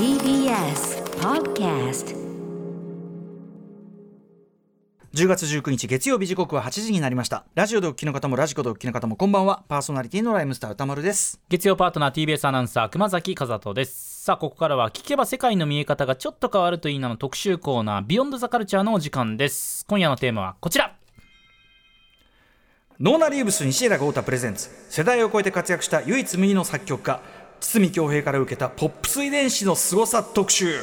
[0.00, 2.16] TBS Podcast
[5.12, 7.44] 10月19日月曜日時刻は8時になりました。
[7.54, 9.62] ラジオでお聞きの方もラジコでお聞きの方もこんばんは。
[9.68, 11.38] パーソナリティのライムスター歌丸です。
[11.50, 14.24] 月曜パートナー TBS アナウンサー熊崎和人です。
[14.24, 19.84] さあここからは聞けば世界の見え方がちょっと変わるといいなの特集コーナービヨンドザカルチャーのお時間です。
[19.86, 20.94] 今夜のテーマはこちら。
[22.98, 24.70] ノーナリーブス西枝豪太プレゼンツ。
[24.88, 27.20] 世代を超えて活躍した唯一無二の作曲家
[27.60, 30.78] 堤恭平から受けたポップス遺伝子の凄さ特集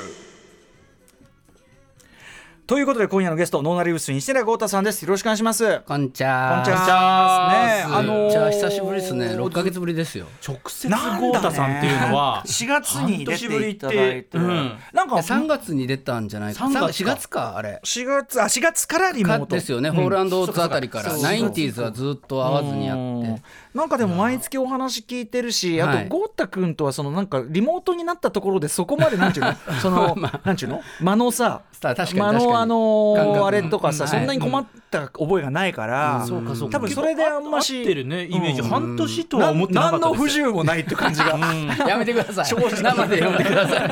[2.67, 6.49] ということで今夜のゲストノーナリーブス西枝豪太さんですよろしくお願いしますこんにちは。
[6.49, 9.37] こんにちはねあのーじゃあ久しぶりですね。
[9.37, 10.25] 六ヶ月ぶりですよ。
[10.45, 16.65] 直接豪太さんっていうのは4月に出ていただいて、うんなんか三月に出たんじゃないか。
[16.65, 17.79] 3月か四月かあれ。
[17.85, 19.89] 4月あ4月からリモートかですよね。
[19.89, 21.17] ホールアンドオーツあたりから。
[21.19, 23.41] ナインティーズはずっと会わずにやうんって。
[23.77, 29.53] なんかでも毎月お話聞いてるし、あとはい豪太君とはそのなんかリモートになったところでそこまでなんちゅうの？
[29.79, 30.81] その、なんちゅうの？
[30.99, 34.09] 間のささあ確かに間のあのあれとかさ、うん。
[34.09, 36.79] そんなに困った覚えがないから、うんそうかそうか。
[36.79, 38.67] 多分それであんまし合ってるねイメージ、うん。
[38.67, 41.37] 半年とは思ってなか何の不自由もないって感じが、
[41.87, 42.45] やめてください。
[42.81, 43.89] 生で読んでください。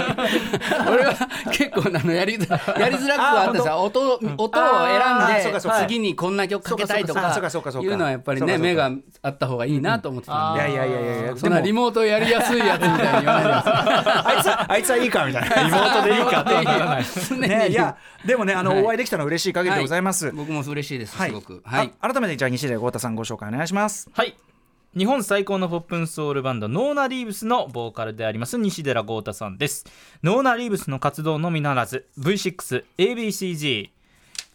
[0.92, 1.14] 俺は
[1.52, 3.78] 結構あのやりづやりづらくはあったさ。
[3.78, 10.60] 音音を選んで次にこんな曲かけたいとそうかかそうかそうかいうのはやっぱりね目があった方がいいなと思ってたんで。
[10.62, 13.50] いやいやいやいやいやそんなリモートやりやすいやつみたいに言わないで。
[14.26, 15.56] あいつはあいつはいいかみたいな。
[15.64, 18.84] リモートでいいかってならないいやでもねあの、はい。
[18.84, 21.30] お会いできたのは嬉しい限りでございます、僕も嬉しいです、はい。
[21.30, 21.62] すごく。
[21.66, 21.92] はい。
[22.00, 24.10] あ改めてじゃあ西出豪太さんご紹介お願いします。
[24.14, 24.36] はい。
[24.98, 29.86] 日本最高のポップンソウルバンドノーナ・リーブスのボーカルであります西寺豪太さんです。
[30.24, 33.90] ノーナ・リーブスの活動のみならず V6ABCG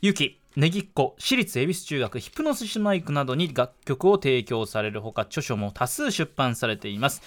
[0.01, 7.23] ユキネギっ子私立恵比寿中学ヒプノスシマイクなどに楽曲を提供されるほか著書も多数出版されています。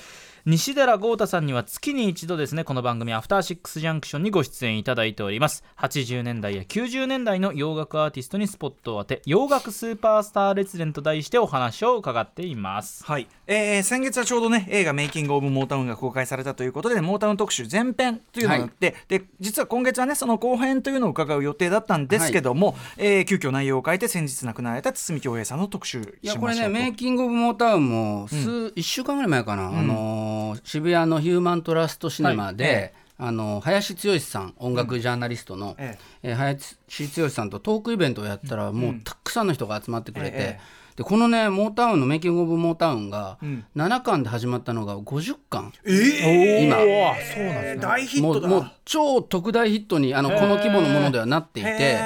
[0.45, 5.63] 西寺豪太さんには月に一度ですねこの番組「アフターシックスジャンクション」にご出演いただいております。
[5.77, 13.05] 80年代や90年代の洋楽アーティストにスポットを当て洋楽スーパースター列伝と題してお話を伺っています。
[13.05, 28.35] はい、えー先月はちょうどね映画「メイキング・オブ・モータウン」が公開されたということでモータウン特集前編というのがあって、で実は今月はねその後編というのを伺う予定だったんですけども、えー急遽内容を変えて先日亡くなられた堤恭平さんの特集しましょういやこれねメイキング・オブ・モータウンも数、
[28.75, 32.73] 1週間ぐらい前かな、あのー渋谷のヒューマントラストシネマで、はい。
[32.73, 36.33] えあの林剛さん音楽ジャーナリストの、ええ。
[36.33, 40.59] ー林剛さんとトークイベントをやったら、もうたくさんの人が集まってくれて、え
[40.95, 43.65] でこのねモータウンのメイキング・オブ・モータウンがん。
[43.75, 46.77] 7巻で始まったのが50巻、え今。
[46.77, 48.47] そうなんです大ヒットだ。
[48.47, 51.99] もうもう超特大ヒットにあのこの規模のものではなっていて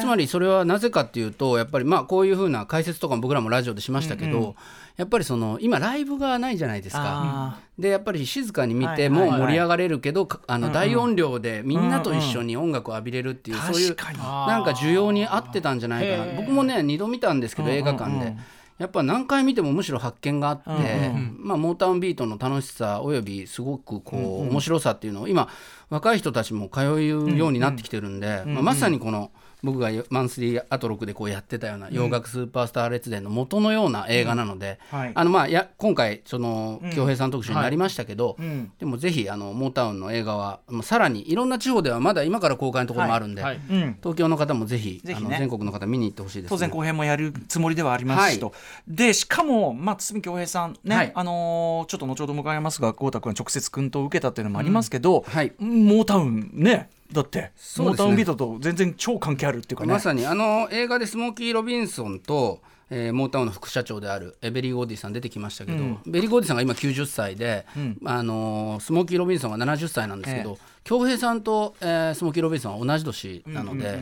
[0.00, 4.54] つまりそれはなぜかっていうとやっぱりまあこういうふうな解説とかも僕らもラジオでしましたけど、
[4.98, 7.02] やっぱりその今ライブがないじゃないですか。
[7.04, 16.32] あでやっぱり静かに見ても盛り上がれるけど、かあの大音量でみんなと一緒に音楽を浴びれるっていう、そういうなんか需要に合ってたんじゃないかな。
[16.34, 18.36] 僕もね2度見たんですけど映画館で。
[18.78, 25.48] やっぱ何回見てもむしろ発見があって、まあ、モータウンビートの楽しさおよびすごくこう面白さっていうのを今
[25.90, 29.32] 若い人たちも通うようになってきてるんで、まあ、まさにこの
[29.62, 35.12] 僕がマンスリーアトロクでこうやってたような洋楽スーパースター列伝の元のような映画なので、うんはい。
[35.14, 38.70] あのまあや今回その恭平さん特集になりましたけど、ん。
[38.78, 43.56] でもぜひあのモータウンの映画はもうさらにいろんな地方ではまだ今から公開のところもあるんで、はい。
[43.56, 43.96] うん。
[44.00, 45.26] 東京の方もぜひぜひね。
[45.26, 48.52] あの全国の方見に行ってほしいです、ね、当然後編もやるつもりではありますしと、は
[48.86, 51.12] でしかも、まあ、堤恭平さんね、はい。
[51.14, 55.52] あのーちょっと後ほど伺いますが豪太君は直接君と受けたっていうのもありますけど、はい。
[55.58, 59.92] モータウンねだって、モータウンビートと全然超関係あるっていうかね。
[59.92, 62.60] まさにあの映画でスモーキー・ロビンソンと、
[62.90, 67.66] えーモータウンの副社長であるベリー・ゴーディさん出てきましたけど、ベリー・ゴーディさんが今90歳で、
[68.04, 74.00] あのースモーキー・ロビンソンが70歳なんですけど、京平さんと、えースモーキー・ロビンソンは同じ年なので。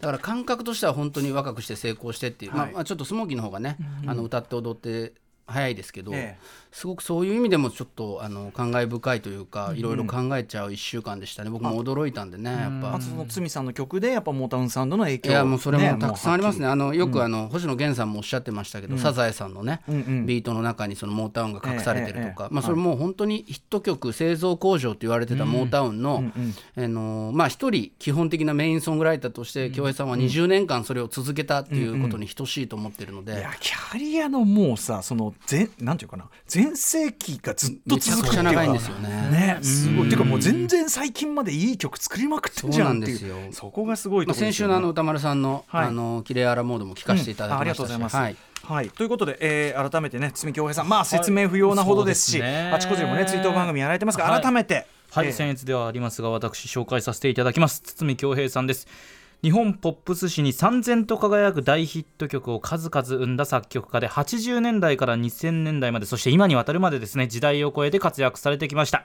[0.00, 5.12] だから感覚としては本当に若くして成功してっていう、まあまあ、ちょっとスモーキーの方がね、あの歌って踊って
[5.46, 6.36] 早いですけど、え
[6.72, 11.50] すごくそういう意味でもちょっとあの感慨深いというか、いろいろ考えちゃう1週間でしたね。
[11.50, 12.94] 僕も驚いたんでねやっぱ。
[12.94, 16.62] あとその筒美さんの曲でやっぱモータウンサウンドの影響いやもうそれもたくさんありますね。
[16.62, 26.24] ねあのよくあの、星野源さんもおっしゃってましたけど、サザエさんのね、ビートの中にそのモータウンが隠されてるとか、ええええまあそれもう本当にヒット曲製造工場と言われてたモータウンの、
[26.76, 33.32] あのまあ一人基本的なメインソングライターとして京平さんは20年間それを続けたっていうことに等しいと思ってるので。
[33.32, 38.28] いやキャリアのもうさその全なんていうかな全盛期がずっと続くっていうか。
[38.30, 39.08] くちゃ長いんですよね。
[39.30, 39.58] ね。
[39.62, 40.06] すごい。
[40.06, 43.52] っていうかもう全然最近までいい曲作りまくってんじゃんっていう。
[43.52, 44.52] そこがすごいまあ、ところね。
[44.52, 45.86] 先週のあの歌丸さんの、はい。
[45.86, 47.86] あのキレアラモードも聞かせていただあありきました。
[47.86, 48.16] し、がとうございます。
[48.16, 48.36] はい。
[48.64, 50.88] はい、ということで、えー改めてね堤恭平さん。
[50.88, 52.70] まあ説明不要なほどですし、そうですね。
[52.72, 54.42] あちこちでもね追悼番組やられてますが、はい。
[54.42, 57.82] 改めて、はい、えー僭越ではありますが私紹介させていただきます。
[57.82, 58.86] 堤恭平さんです
[59.42, 69.04] 日本ポップス史に燦然と輝く大ヒット曲を数々生んだ作曲家で80年代から2000年代までそして今にわたるまでですね時代を超えて活躍されてきました。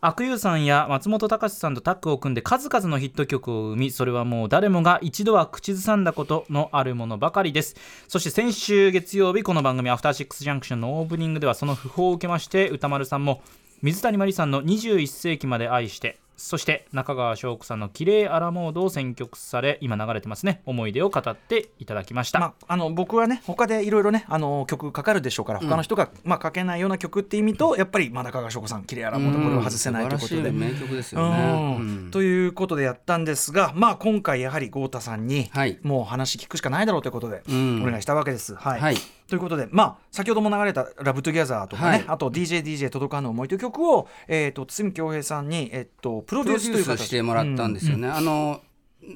[0.00, 7.76] 悪友さんや松本隆さんとタッグを組んで数々のヒット曲を生みそれはもう誰もが一度は口ずさんだことのあるものばかりです。
[8.08, 13.42] そして先週月曜日この番組「アフターシックスジャンクション」のオープニングではその訃報を受けまして歌丸さんも
[13.82, 20.60] 水谷真理さんの21世紀まで愛してそして中川翔子さんの「綺麗アラモード」を選曲され今流れてますね。
[20.66, 30.50] 思い出を語っていただきました、まあ、あの僕はね他でいろいろねあの曲かかるでしょうから他の人が、まあ、かけないような曲って意味とやっぱりまだ中川翔子さん「キレアラモード」これを外せないということで。
[30.50, 31.36] 名曲ですよね。
[31.36, 32.04] うん。
[32.04, 32.10] うん。
[32.10, 35.78] ということでやったんですが、まあ、今回やはり豪太さんに、はい。
[35.82, 37.82] もう話聞くしかないだろうということでうん。
[37.82, 38.54] お願いしたわけです。
[38.54, 38.80] はい。
[38.80, 38.96] はい
[39.26, 48.08] ということで、まあ、先ほども流れた「ラブトゥギャザーとかね、はいあと「DJDJ 届かぬ思い」という曲を、えー、と筒美京平さんに、えっとプロプロデュースというしてもらったんですよね。
[48.08, 48.60] あの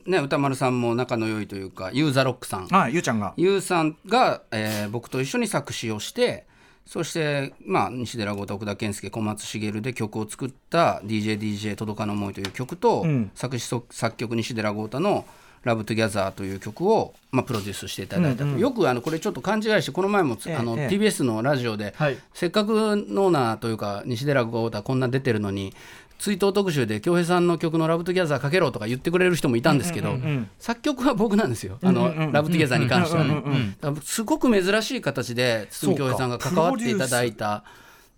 [0.07, 3.35] ね宇多丸さんも仲の良いというかユウ・ザ・ロックさん、はい、ゆうちゃんが。
[3.37, 6.47] ユーさんが、えー僕と一緒に作詞をして。
[6.87, 15.27] そして、まあ、西寺郷太奥田健介小松シゲルで曲を作った「DJDJ 届かぬ思い」という曲と、うん作詞作作曲西寺郷太の
[15.65, 20.89] 「ラブトゥギャザーという曲を、まあ、プロデュースしていただいたと、よくあのこれちょっと勘違いしてこの前もつ、ええあのええ。
[20.89, 22.19] TBS のラジオで、はい。
[22.33, 25.75] せっかくノーナーというか西寺郷太こんな出てるのに
[26.19, 30.17] 追悼特集で京平さんの曲の「ラブトゥギャザーかけろ」とか言ってくれる人もいたんですけど、
[30.59, 31.79] 作曲は僕なんですよ。
[31.83, 33.77] あの、ラブトゥギャザーに関してはね。
[33.81, 37.63] だからすごく珍しい形で筒美京平さんが関わっていただいた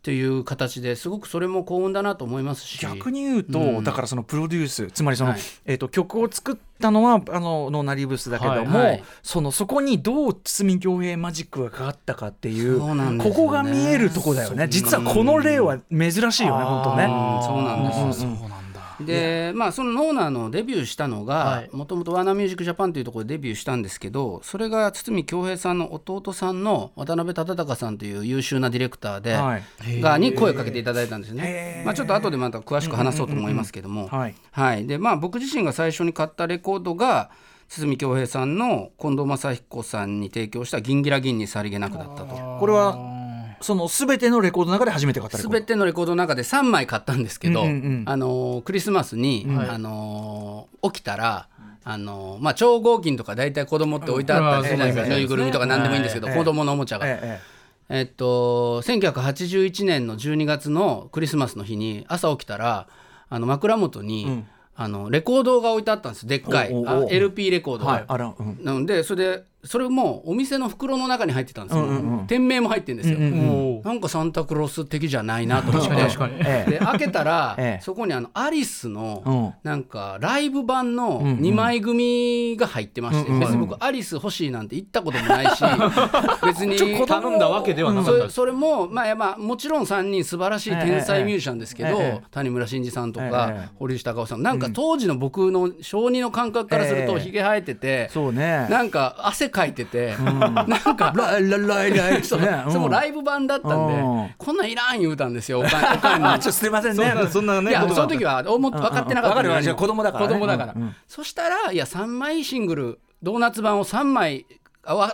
[0.03, 2.79] という形ですごくそれも幸運だなと思いますし。
[2.79, 3.85] 逆に言うと、うん。
[3.85, 5.41] だからそのプロデュースつまりその、はい。
[5.67, 9.05] えー、と曲を作ったのはあのノーナリーブスだけども、はいはい。
[9.23, 13.23] そのそこにどう筒美京平マジックがかかったかっていうね。
[13.23, 14.69] ここが見えるとこだよね。
[14.71, 17.05] 実はこの例は珍しいよね本当ね。
[17.05, 17.11] うん
[17.43, 18.60] そうなんですうなんだ
[19.07, 21.71] でまあそのノーナーのデビューしたのがはい。
[21.73, 30.01] もともとワーナーミュージックジャパンというところでデビューしたんですけどそれが堤恭平さんの弟さんの渡辺忠敬さんという優秀なディレクターで、はい。
[30.01, 31.33] がに声をかけていただいたんです。
[31.33, 31.83] ね。
[31.85, 34.35] まあ、ちょっと後でまた詳しく話そうと思いますけども、はい。
[34.53, 37.31] はい、でまあ僕自身が最初に買ったレコードが
[37.69, 42.59] 堤恭平さんの近藤正彦さんに提供した「銀ギラ銀にさりげなく」だったと。
[42.59, 43.20] これは
[43.61, 45.59] その全てのレコードの中で初めて買ったレコード。
[45.59, 48.03] 全てのレコードの中で3枚買ったんですけど、うんうんうん。
[48.07, 51.49] あのークリスマスに、あのー起きたら。
[51.83, 57.41] あのーまあ、超合金とか大体子供って置いてあったりするじゃないですか、うんぬいぐるみとか何でもいいんですけど、はい子供のおもちゃが、ええ
[57.89, 58.03] ええ。
[58.03, 62.87] っと、1981年の12月のクリスマスの日に朝起きたら
[63.31, 64.47] あの枕元に、ん。
[64.77, 66.27] あのレコードが置いてあったんです。
[66.27, 66.73] でっかい。
[66.73, 68.59] おうおうお LP レコードが、えはいあら、うん。
[68.63, 72.27] なのでそれでそれもお店の袋の中に入ってたんですよ、うんうんうん。
[72.27, 75.89] 店名も入ってるんですよ、うんうんなんかサンタクロース的じゃないなと思って。
[75.89, 76.71] 確かに確かにええ。
[76.73, 77.83] で開けたら、ええ。
[77.83, 79.67] そこにあのアリスうのん。
[79.67, 81.39] なんかライブ版のうんうん。
[81.39, 85.65] 2枚組が入ってまして、うんうん別に僕アリス欲しいなんて言ったこともないし
[86.45, 88.19] 別に頼んだわけではなかった。
[88.19, 91.97] それそれも、まあまあ、もちろん3人素晴らしい天才ミュージシャンですけど、ええ。
[91.97, 93.69] ええ谷村新司さんとええか、ええ。
[93.79, 97.21] 堀内孝雄さんなんか当時の僕の小児の感覚からするとええ。
[97.21, 98.67] ひげ生えてて、そうね。
[98.69, 104.31] なんか汗かいてて、なんかライライライライ そライブ版だったんで、うん。
[104.39, 106.27] こんなんいらん言うたんですよ おかんに。
[106.27, 107.11] あちょっとすいませんね。
[107.11, 110.29] そんなそんないねやその時は分かってなかった子供だからね。
[110.29, 110.75] 子供だから、
[111.07, 114.47] そしたらいや3枚シングルドーナツ版を3枚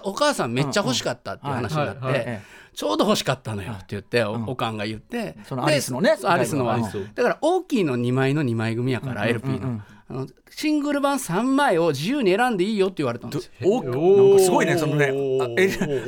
[0.04, 2.40] お母さんめっちゃ欲しかったっていう話になって、
[2.76, 5.34] ちょうど欲しかったのよって言ってお,、おかんが言って。
[5.44, 6.82] そのアリスのねアリスのはうん。
[7.14, 9.80] だから大きいの2枚の2枚組やから、LP の,、
[10.10, 13.70] あのシングル版3枚を自由に選んでいいよって言われたんですよ。
[13.70, 15.06] おなんかすごいねそのね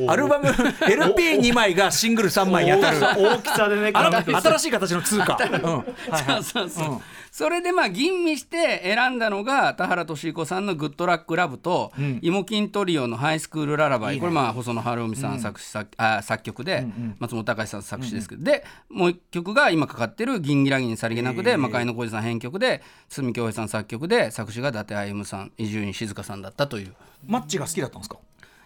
[0.09, 0.49] アルバム
[0.85, 5.63] LP2 枚がシングル3枚に当たる大きさでね新しい形の通貨、うん。
[5.63, 5.85] は
[6.21, 6.45] いはい。
[6.45, 16.87] そうそうそう、それでまあ吟味して選んだのが田原俊彦さんの「グッドラックラブと、イモキントリオの「ハイスクールララバイ」これまあ細野晴臣さん作詞作,、あ作曲で、
[17.19, 26.95] 松本隆さん作詞ですけど、でもう一曲が今かかってる「銀ギラギンさりげなくで」魔界の小路さん編曲で堤恭平さん作曲で作詞が伊達歩さん伊集院静香さんだったという。
[27.27, 28.17] マッチが好きだったんですか？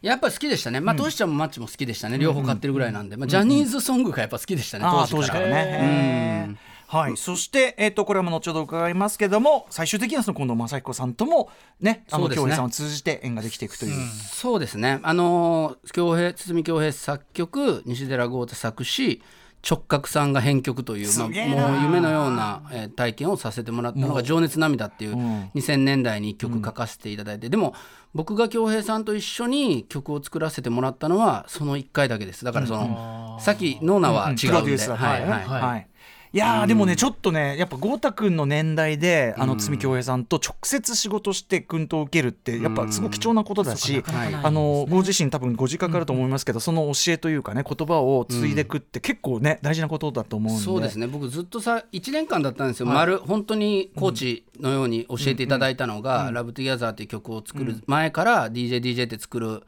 [0.02, 5.46] やっぱり好きでしたね、まあ、トシちゃんもマッチも好きでしたね、両方買ってるぐらいなんで、まあ、ジャニーズソングがやっぱ好きでしたね、当時から。
[5.46, 6.56] ね
[6.92, 11.48] はい、そして、えっとこれはもう後ほど伺いますけども最終的にはその近藤正彦さんとも
[11.80, 14.08] ねあの京平さんを通じて縁ができていくという。
[14.10, 15.00] そうですね。
[15.02, 19.22] あのー京平堤京平作曲西寺豪太作詞
[19.66, 25.50] 直角さんが編曲という、まあ、もう夢のような、えー体験をさせてもらったのが「情熱涙」っていううん。
[25.54, 27.74] 2000年代に一曲書かせていただいて、でも
[28.12, 32.44] 僕が京平さんと一緒に曲を作らせてもらったのはその1回だけです。
[32.44, 35.20] だからその、さっきノーナは違うんで、デュースだったはい。
[35.22, 35.62] はいはい。
[35.62, 35.88] はい
[36.34, 44.02] いやーでもねちょっとねやっぱ豪太君の年代であの堤恭平さんと直接仕事して訓導を受けるってやっぱすごい貴重なことだし、
[44.42, 50.64] あのご自身多分ご自覚あると思いますけど、その教えというかね言葉を継いでいくって結構ね大事なことだと思うんで。
[50.64, 51.06] そうですね。
[51.06, 59.64] 僕ずっとさ1年間だったんですよ、丸本当にコーチのように教えていただいたのが「ラブ・トゥ・ギャザー」っていう曲を作る前から DJDJ って作る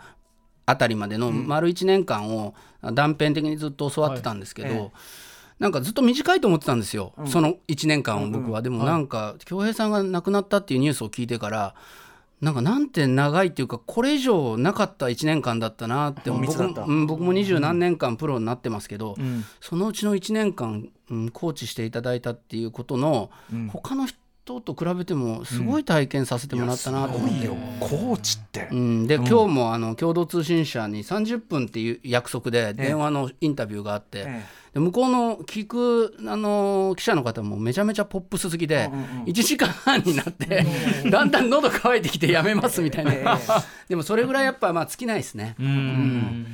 [0.64, 2.54] あたりまでの丸1年間を
[2.94, 4.92] 断片的にずっと教わってたんですけど、
[5.58, 11.75] なんかずっと短いと思ってたんですよ、その1年間を僕は、でもなんか恭平さんが亡くなったっていうニュースを聞いてから
[12.44, 17.06] なんかなんて長いっていうかこれ以上なかった1年間だったなって僕もうん。
[17.06, 19.44] 僕も二十何年間プロになってますけど、ん。
[19.61, 23.30] そのうちの1年間、うん、コーチしていただいたっていうことの、
[23.68, 27.49] 他の人と比べてもすごい体験させてもらったなと思って。
[27.49, 34.44] コーチって、うん、で、今日もあの共同通信社に30分っていう約束で電話のインタビューがあって、え
[34.75, 38.90] で向こうの聞くあの記者の方もめちゃめちゃポップス好きで、
[39.25, 40.66] 1時間半になって、
[41.09, 41.25] だ。
[41.25, 43.38] んだん喉乾いてきてやめますみたいな、
[43.88, 45.54] でもそれぐらいやっぱまあ尽きないですね。
[45.61, 46.47] うん。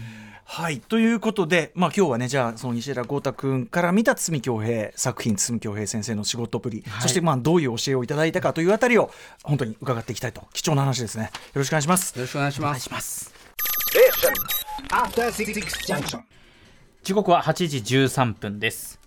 [0.45, 9.13] はいということで、まあ、今日はねじゃあその西寺豪太君から見た堤恭平作品堤恭平先生の仕事ぶり、そしてまあどういう教えをいただいたかというあたりを
[9.45, 11.25] 本当に伺っていきたいと貴重な話ですね。
[11.25, 12.15] よろしくお願いします。
[12.17, 13.33] よろしくお願いします。
[17.03, 19.01] 時刻は8時13分です。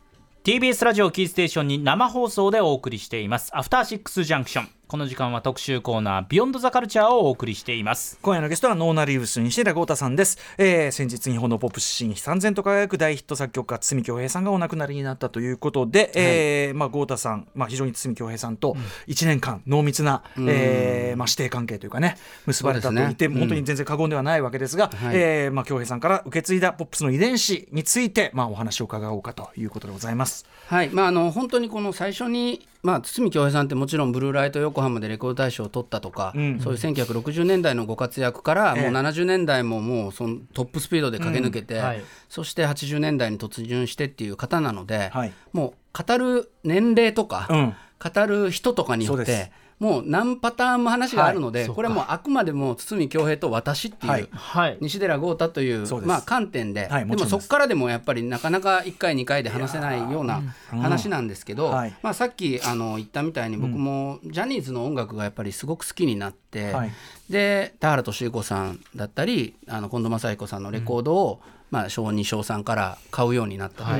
[0.43, 3.51] TBS ラジオキーステーションに生放送でお送りしています。
[3.55, 4.69] アフターシックスジャンクション。
[4.93, 8.19] この時間は特集コーナービヨンドザカルチャーをお送りしています。
[8.21, 23.39] 今夜のゲストはノーナリーブス西寺豪太さんです、えー先日日本のポップシーンに三千と輝く大ヒット作曲家堤恭平さんがお亡くなりになったということで、えーまあ、豪太さん、まあ、非常に堤恭平さんと1年間濃密な、えーまあ、師弟関係というかね結ばれたと言って、ね。
[23.39, 25.15] 本当に全然過言ではないわけですが、はい。
[25.15, 30.45] えーまあ、恭平さんから受け継いだポップスの遺伝子について、まあ、お話を伺おうかということでございます。
[30.67, 30.89] はい。
[30.89, 36.59] まあ、あの本当にこの最初に、まあ、堤恭平さんってもちろんブルーライト横浜でレコード大賞を取ったとか、ん。
[36.59, 38.89] そういう1960年代のご活躍から、ええ。
[38.89, 41.83] もう70年代ももうそのトップスピードで駆け抜けて、うん。
[41.83, 42.03] はい。
[42.29, 45.33] そして80年代に突入してっていう方なので、はい。
[45.51, 47.75] もう語る年齢とか、うん。
[48.03, 49.51] 語る人とかによって
[49.83, 54.77] もう何パターンも話があるので、はいこれはもうあくまでも堤恭平と私っていう、はいはい。
[54.79, 57.05] 西寺豪太というまあ、観点で、です。
[57.05, 61.27] でもそこからでもやっぱりなかなか1回2回で話せないような話なん。
[61.27, 61.71] ですけど、
[62.01, 66.91] まあ、さっきあの言ったみたいに僕もジャニーズの音楽がやっぱりすごく好きになって、はい。
[67.29, 73.91] で田原俊彦さんだったりあの近藤正彦さんのレコードを、まあ、小2小3から買うようになったと。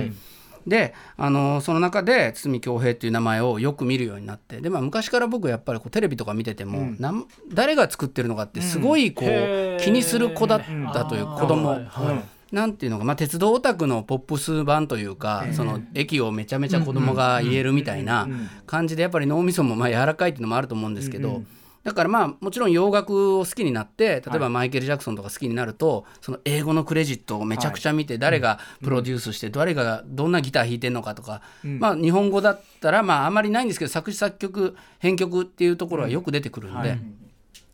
[0.65, 9.83] はいであのその中で堤恭平っていう名前をよく見るようになってで、まあ、昔から僕やっぱりこうテレビとか見てても、なん誰が作ってるのかってすごいこう、へー。
[9.83, 10.61] 気にする子だっ
[10.93, 18.27] たという子供、はいはいなんていうのか、まあ、鉄道オタクのポップス版というか、その駅をめちゃめちゃ子供が言えるみたいな
[18.67, 21.41] 感じでやっぱり脳みそもまあ柔らかいっていうのもあると思うんですけど、
[21.83, 36.97] だからまあもちろん洋楽を好きになって例えばマイケル・ジャクソンとか好きになるとその英語のクレジットをめちゃくちゃ見て誰がプロデュースして誰がどんなギター弾いてるのかとか、まあ日本語だったらまああまりないんですけど作詞作曲編曲っていうところはよく出てくるんで。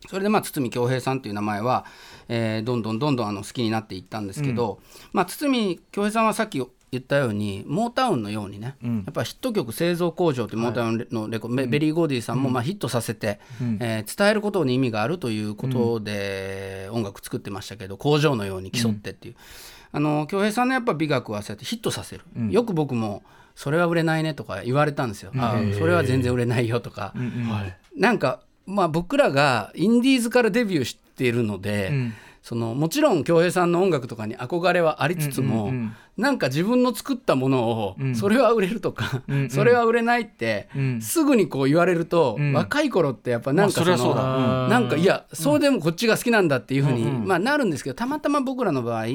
[0.08, 1.86] それでまあ筒美京平さんという名前は、
[2.30, 4.80] えーどんどんどんどんあの好きになっていったんですけど、
[5.12, 13.40] まあ、筒美京平さんはさっき言ったようにモータウンのようにね、やっぱヒット曲製造工場というモータウンのレコ、ベベリー・ゴーディさんもまあヒットさせて、
[13.80, 19.36] えー伝えることに意味があるということで音楽作ってましたけど工場のように競ってっていう、
[19.92, 23.24] あの京平さんのやっぱ美学はそうやってヒットさせる、よく僕も
[23.56, 27.14] それは売れないねとか言われたんですよ、あそれは全然売れないよとか、
[27.96, 31.92] なんかまあ僕らがインディーズからデビューしているので、
[32.42, 35.72] そのもちろん恭平さんの音楽とかに憧れはありつつも、
[36.18, 40.70] なんか自分の作ったものを、それは売れるとか、それは売れないって、
[41.02, 49.06] すぐにこう言われると、若い頃ってやっぱなんかまあそそりゃそなんかいやそうでもこっちが好きなんだっていうふうに、まあ、なるんですけどたまたま僕らの場合、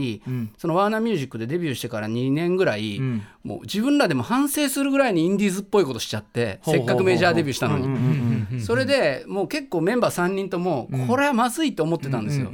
[0.59, 3.01] そのワーナーミュージックでデビューしてから2年ぐらい、
[3.43, 8.61] もう自分らでも反省するぐらいにインディーズっぽいことしちゃってせっかくメジャーデビューしたのに。
[8.61, 12.51] それでもう結構メンバー3人ともこれはまずいと思ってたんですよ。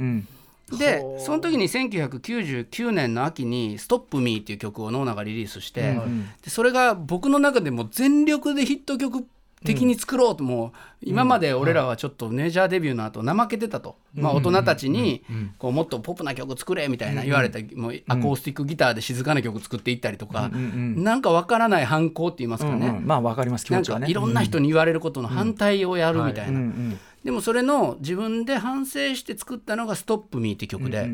[0.77, 5.99] でその時に1999年の秋に「ストップミーっていう曲をノーナがリリースして、
[6.43, 9.25] でそれが僕の中でも全力でヒット曲
[9.63, 10.71] 的に作ろうともう
[11.03, 15.23] 今まで俺らはちょっとメジャーデビューの後怠けてたと、まあ、大人たちに
[15.59, 23.05] こうもっとポップな曲作れみたいな言われたもうアコースティックギターで静かな曲作っていったりとか、なんかわからない反抗って言いますかね、うんうん。
[23.05, 23.65] まあわかります。
[23.65, 24.07] 気持ちはね。
[24.07, 31.09] かいろんな人に言われることの反対をやるみたいな、うんうんでもそれの自分で反省して作ったのが「ストップミーって曲で、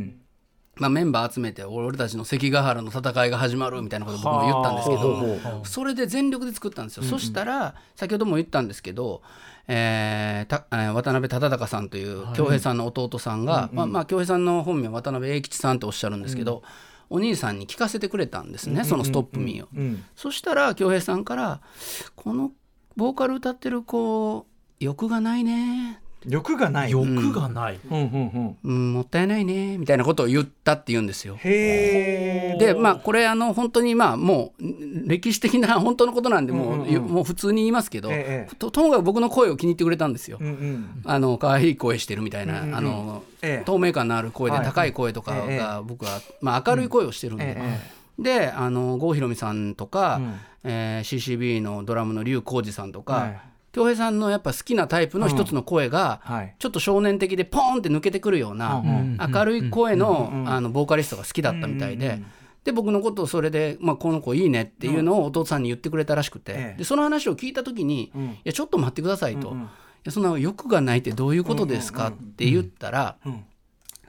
[0.78, 9.22] まあ、メンバー集めて俺たちの関ヶ原の戦いが始まるみたいなこと僕も言ったんですけどそれで全力で作ったんですよ、そしたら先ほども言ったんですけど、
[9.68, 16.64] えーたえー渡辺忠敬さんという恭平さんの弟さんが、まあまあ、恭平さんの本名渡辺栄吉さんっておっしゃるんですけど、
[17.10, 19.98] お兄さんに聞かせてくれたんですね、その「ストップミーを。
[20.16, 21.62] そしたら恭平さんから
[22.16, 22.52] 「この
[22.96, 24.46] ボーカル歌ってる子
[24.80, 26.92] 欲がないね」欲がない。
[26.92, 27.98] 欲がない、うん。
[27.98, 31.38] うんうんうん、もったいないねみたいなことを言ったって言うんですよ。
[31.38, 40.38] へえでまあこれあの本当にまあもうん歴史的な 本当のことなんでもう,、もう普通に言いますけど、ええとともかく僕の声を気に入ってくれたんですよ。
[40.42, 43.64] うんうんあの可愛い声してるみたいな、あのええ。
[43.66, 44.66] 透明感のある声ではい。
[44.66, 47.80] 高い声とかええが僕は、まあ、明るい声をしてるんで、え
[48.20, 50.34] であの郷ひろみさんとか、うん。
[50.64, 53.40] えー CCB のドラムの笠浩二さんとか、はい
[53.74, 56.56] 恭平さんのやっぱ好きなタイプの一つの声が、はい。
[56.58, 62.22] ちょっと少年的でポーンって抜けてくるような、うん明るい声の,、あのボーカリストが好きだったみたいで。
[62.64, 66.78] で僕のことをそれで、まあ、この子いいねっていうのをお父さんに言ってくれたらしくて、ええ。
[66.80, 68.20] でその話を聞いた時に「ん。
[68.20, 69.56] いやちょっと待ってください」と「い
[70.04, 73.46] やそんな欲がないってどういうことですか?」って言ったら、ん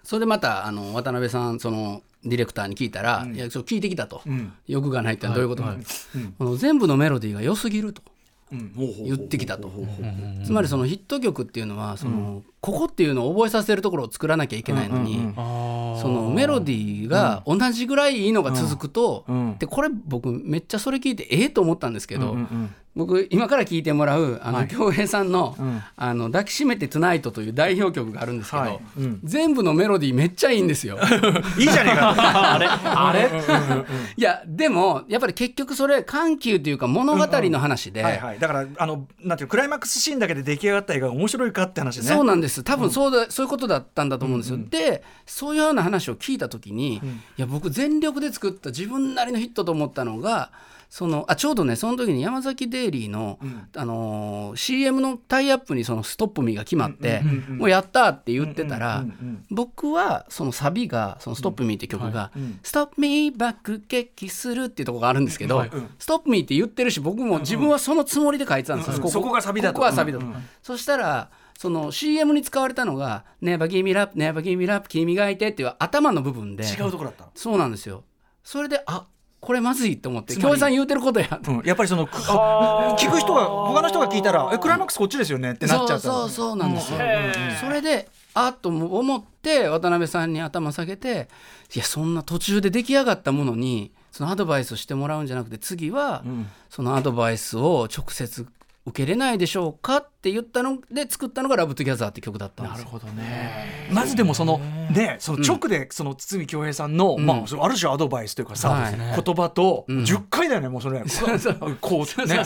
[0.02, 4.22] それでまたあの渡辺さんそのディレクターに聞いたら「いやそう聞いてきたと、
[4.66, 5.76] 欲がないってどういうことか、
[6.56, 8.02] 全部のメロディーが良すぎると。
[8.50, 9.70] 言ってきたと。
[10.44, 19.56] つまりそのヒット曲っていうのはその、ここっていうのを覚えさせるところを作らなきゃいけないのに、そのメロディーが同じぐらいいいのが続くと、ん。
[19.58, 24.66] でこれ僕めっちゃそれ聞いてええと思ったんですけど、うんうん僕今から聞いてもらうあのはい。
[24.66, 28.80] 恭平さんのん「あの抱きしめてトゥナイト」という代表曲があるんですけど、はい。
[28.98, 29.20] うん。
[29.22, 30.98] 全部のメロディーめっちゃいいんですよ。
[31.58, 32.14] いいじゃねえか。
[32.54, 32.66] あれ？
[32.66, 33.30] あれ？
[34.16, 38.02] いやでもやっぱり結局それ緩急というか物語の話で。
[38.02, 38.38] はいはい。
[38.40, 42.02] だからあのなんていうクライマックスシーンだけで出来上がった映画が面白いかって話ね。
[42.02, 47.00] そうなんです多分そうだ、そういうことだったんだと思うんですよ、でそういうような話を聞いた時に、い
[47.36, 50.50] や僕全力で作った自分なりのヒットと思ったのが
[50.90, 53.38] そのあちょうどねその時に山崎デイリーの、
[53.76, 59.04] あのー CM のタイアップにその「ストップミーが決まって、もうやったって言ってたら、
[59.50, 62.30] 僕はそのサビがその「ストップミーって曲が
[62.62, 65.66] 「ストップミー爆撃する」っていうところがあるんですけど
[65.98, 70.24] 「ストップミーって言ってるし僕も自分はそのつもりで書いてたんですよ、そこがサビだとここはサビだと、
[70.62, 76.64] そしたらその CM に使われたのが「ネバギミラップネバギミラップ君がいて」っていう頭の部分で。
[76.64, 78.04] 違うところだったそうなんですよ。
[78.44, 79.06] それであ
[79.40, 86.98] これまずいと思って京平さん言うてることやうん、やっぱりその聞く人が他の人が聞いたら「えクライマックスこっちですよね」ってなっちゃったそうそうそうなんですよ、
[87.60, 91.28] それであっと思って渡辺さんに頭下げて
[91.74, 96.22] いやそんな途中で出来上がったものにそのアドバイスをしてもらうんじゃなくて次は
[96.70, 98.46] そのアドバイスを直接
[98.88, 102.88] 受けれないでしょうかって言ったので作ったのが「ラブトゥギャザーって曲だったんですよ。
[102.90, 103.88] ほどね。
[103.92, 104.58] まずでもその
[104.90, 108.94] ねその直でその筒美京平さんの、まあそのある種アドバイスというかさ、はい。
[108.94, 111.02] 言葉と10回だよねもうそれ。
[111.80, 112.42] こうね。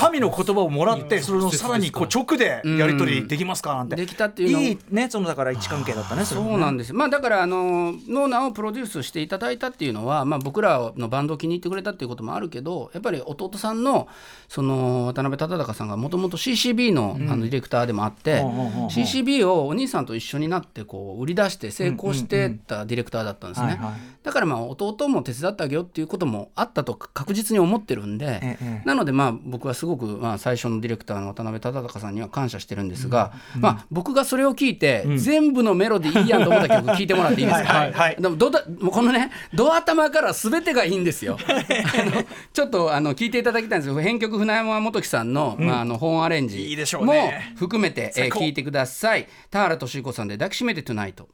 [0.00, 3.96] 神の言葉をもらってそれのさらにこう直でやり取りできますかなんて。
[3.96, 6.96] できたっていうのいいねそのだから位置関係だったねそれそうなんですよ。
[6.96, 14.08] まあだからあのノーナをプロデュースしていただいたっていうのは、まあ、僕らのバンドを気に入ってくれたっていうこともあるけどやっぱり弟さんの
[14.48, 18.42] その渡辺忠敬さんがもともと CCB の,、あのディレクターでもあって、
[18.90, 23.78] CCB をお兄さんと一緒になってこう売り出して成功してたディレクターだったんですね、
[24.22, 37.68] だからまあ弟も手伝ってあげようっていうこともあったと確実に思ってるんで、ええなのでまあ僕はすごくまあ最初のディレクターの渡辺忠敬さんには感謝してるんですが、まあ僕がそれを聞いて全部のメロディーいいやんと思った曲聞いてもらっていいですか？
[37.72, 38.16] はいはいはい。
[38.20, 41.38] でもどだもうこのねド頭から全てがいいんですよ。
[41.48, 47.54] あのちょっとあの聞いていただきたいんですけど編曲船山元樹さんの、まああの本アレンジもね。
[47.56, 49.28] 含めて、えーいてください。
[49.50, 51.28] 田原俊彦さんで抱きしめてトゥナイト。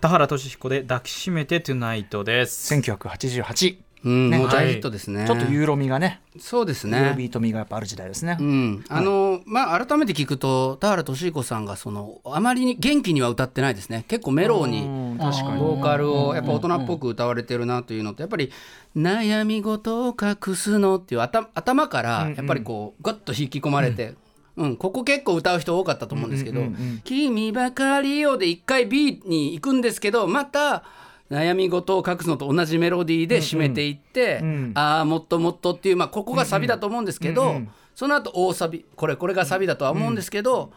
[0.00, 2.72] 田原俊彦で抱きしめてトゥナイトです。
[2.74, 4.38] 1988、うん、ね。
[4.38, 5.26] もう大ヒットですね。
[5.26, 6.20] ちょっとユーロ味がね。
[6.38, 7.14] そうですユーロね。
[7.16, 14.04] ビート味がやっぱある時代ですね、うん、あのまあ改めて聞くと田原俊彦さんがそのあまりに元気には歌ってないですね。
[14.08, 15.58] 結構メローに確かに。
[15.58, 18.52] ボーカルをやっぱ大人っぽく歌われてるなというのとやっぱり
[18.96, 24.14] 「悩み事を隠すの」っていう頭頭からやっぱりこうガッと引き込まれて。
[24.56, 26.80] うん、ここ結構歌う人多かったと思うんですけどうんうんうん。
[26.80, 30.82] うん「君ばかりよ」で一回 B に行くんですけどまた
[31.30, 34.48] 悩み事を隠すのと同じメロディーで締めていって「うん。
[34.48, 40.72] うんああもっともっと」っていう、まあ、ここがサビだと思うんですけど、うんうんその後大サビこれこれがサビだとは思うんですけど、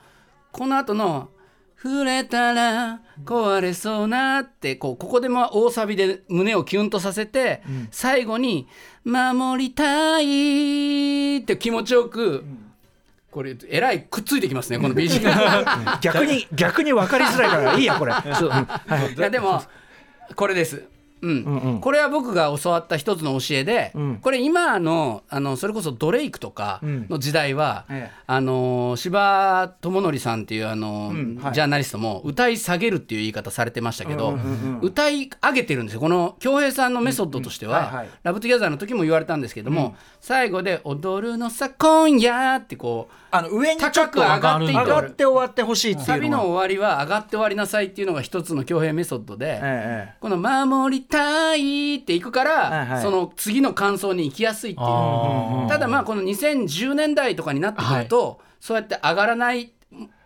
[0.52, 1.30] この後の
[1.80, 7.62] 「触れたら壊れそうな」ってこうここでまあ大サビで胸をキュンとさせて、
[7.92, 8.68] 最後に
[9.06, 12.44] 「守りたい」って気持ちよく、
[13.30, 18.14] これえらいくっついてきますねこの BGM 逆に逆に分かりづらいからいいやこれ。
[18.34, 18.50] そう。
[19.16, 19.62] いやでも
[20.36, 20.91] これです。
[21.22, 21.44] うん。
[21.44, 21.80] うんうん。
[21.80, 24.18] これは僕が教わった一つの教えで、ん。
[24.22, 28.22] これ今のあのそれこそドレイクとかの時代は、ええ。
[28.28, 31.54] あの柴那典さんっていうあの、んはい。
[31.54, 36.02] ジャーナリストも歌い下げるっていう言い方されてましたけど、うんうんうん歌い上げてるんですよ。
[36.02, 38.10] この京平さんのメソッドとしては、うんうんはいはい。
[38.24, 53.02] ラブトゥギャザーの時も言われたんですけども、最後で「踊るのさ今夜」ってこうあの上に高く上がってい上くがって終わってほしいっていうサビのは終わりは上がって終わりなさいっていうのが一つの京平メソッドで、ええこの「守りたい」っていくから、はいはい。
[53.02, 55.70] その次の間奏に行きやすいっていう。
[55.70, 59.72] ただまあこの2010年代とかになってくると、そうやって上がらない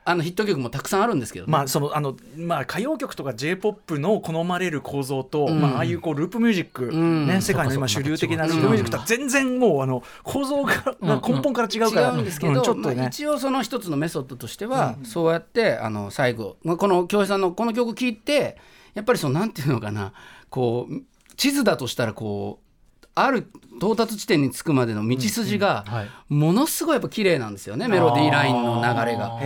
[0.08, 7.28] あのヒット曲もたくさんあるんですけどね、まあそのあのまあ歌謡曲とか J-POP の好まれる構造と、まあああいうこうループミュージック、ん。
[7.28, 18.58] ね世界の今主流的なループミュージックとは全然もうあの構造がが根本から違うから、違うんですけど、うんちょっとね、まあ、一応その一つのメソッドとしては、そうやってあの最後まあこの京平さんのこの曲聴いて
[18.94, 20.14] やっぱりそのなんていうのかな
[20.56, 21.04] こう
[21.36, 26.10] 地図だとしたらこうある到達地点に着くまでの道筋がはい。
[26.30, 29.38] ものすごいやっぱ綺麗なんですよね、メロディーラインの流れが。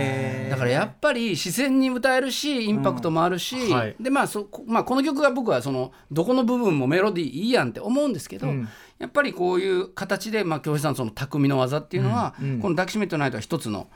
[0.50, 3.96] だからやっぱり自然に歌えるしインパクトもあるし、うんはい。
[3.98, 8.68] でまあそこまあ、この曲が僕はそのどこの部分もメロディーいいやんって思うんですけど、うん。
[9.00, 13.88] やっぱりこういう形で、まあ、京平さんのその匠の技っていうのは、この「抱きしめてナイト」は一つの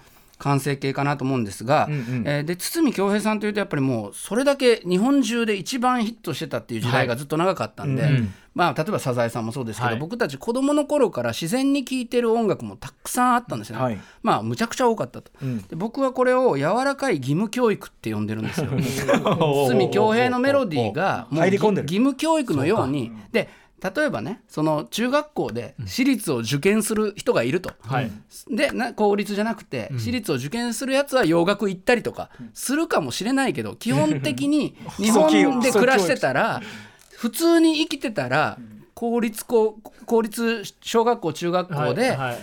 [0.44, 2.24] 完成形かなと思うんですが、うんうん。
[2.26, 8.34] えーで堤恭平さんというとやっぱりもうそれだけ日本中で一番ヒットしてたっていう時代がずっと長かったんで、はいうん。
[8.54, 9.98] まあ、例えばサザエさんもそうですけど、はい。
[9.98, 13.98] 僕たち子どもの頃から自然に聴いてる音楽もたくさんあったんですね、はい。
[14.22, 15.62] まあむちゃくちゃ多かったと、うん。
[15.62, 18.68] で僕はこれを柔らかい義務教育って呼んでるんですよ。
[18.76, 21.86] 堤恭平のメロディーがもう入り込んでる。
[21.86, 23.10] 義務教育のように。
[23.32, 23.48] で
[23.82, 28.10] 例えばねその中学校で私立を受験する人がいると、はい。
[28.48, 36.62] でな公立じゃなくて私立を受験するやつは洋楽行ったりとかするかもしれないけど 基本的に 日本で暮らしてたら
[37.10, 38.58] 普通に生きてたら
[38.94, 42.38] 公立校公立小学校中学校ではいはい。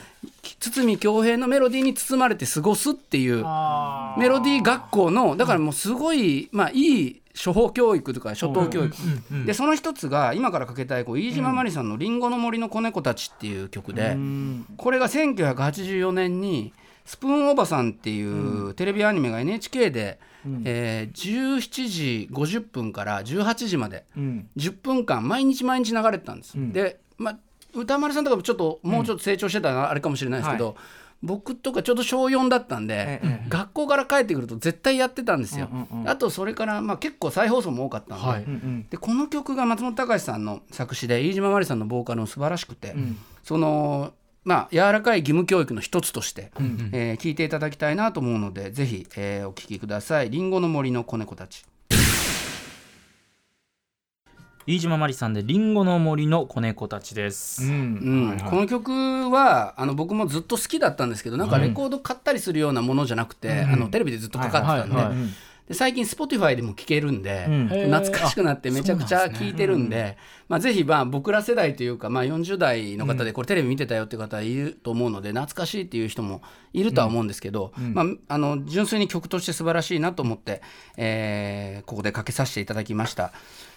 [0.60, 3.42] 堤恭平のメロディーに包まれて過ごすっていう。
[3.46, 8.96] あメロディー学校のだからもうすごい、まあ、いい処方教育とか初等教育、
[9.46, 14.18] でその一つが今からかけたいこう飯島まりさんの「りんごの森の子猫たち」っていう曲で、
[14.78, 16.74] これが1984年に
[17.06, 20.20] 「スプーンおばさん」っていうテレビアニメが NHK で、
[20.66, 24.48] えー17時50分から18時までうん。
[24.58, 26.54] 10分間毎日毎日流れてたんです。
[26.56, 27.38] で、まあ、
[27.74, 30.76] 歌丸さんとかもちょっともうちょっと成長してたらあれかもしれないですけど、
[31.24, 35.68] 僕とかちょうど小4だったんで、ええ学校から帰ってくると絶対やってたんですよ。
[35.72, 38.44] うんうんうんあとそれから、まあ、結構再放送も多かったんで,、はい。
[38.44, 38.88] うんうん。
[38.90, 42.96] でこの曲が松本隆さんの作詞で飯島まりさんのボーカルも素晴らしくて、
[43.44, 46.52] そのまあ柔らかい義務教育の一つとして、
[46.94, 51.64] えー聞いていただきたいなと思うのでぜひ、えーお聴きください「りんごの森の子猫たち」。
[54.68, 58.38] 飯島まりさんで「りんごの森の子猫たち」です、うん。
[58.50, 58.92] この曲
[59.30, 64.90] はあの僕もずっと好きだったんですけどなんかレコード買ったりするようなものじゃなくて、あのテレビでずっとかかってたん。
[64.90, 65.28] で,、はいはいはいで
[65.74, 67.68] 最近 Spotify でも聴けるんで、ん。
[67.68, 70.18] 懐かしくなってめちゃくちゃ聴いてるんで
[70.52, 76.42] まあ、ぜひまあ僕ら世代というか、まあ、40代の方でこれテレビ見てたよっていう方いると思うので懐かしいっていう人も
[76.74, 80.62] いるとは思うんですけど、まあ、あの純粋に曲として素晴らしいなと思って、
[80.98, 83.32] えーここでかけさせていただきました。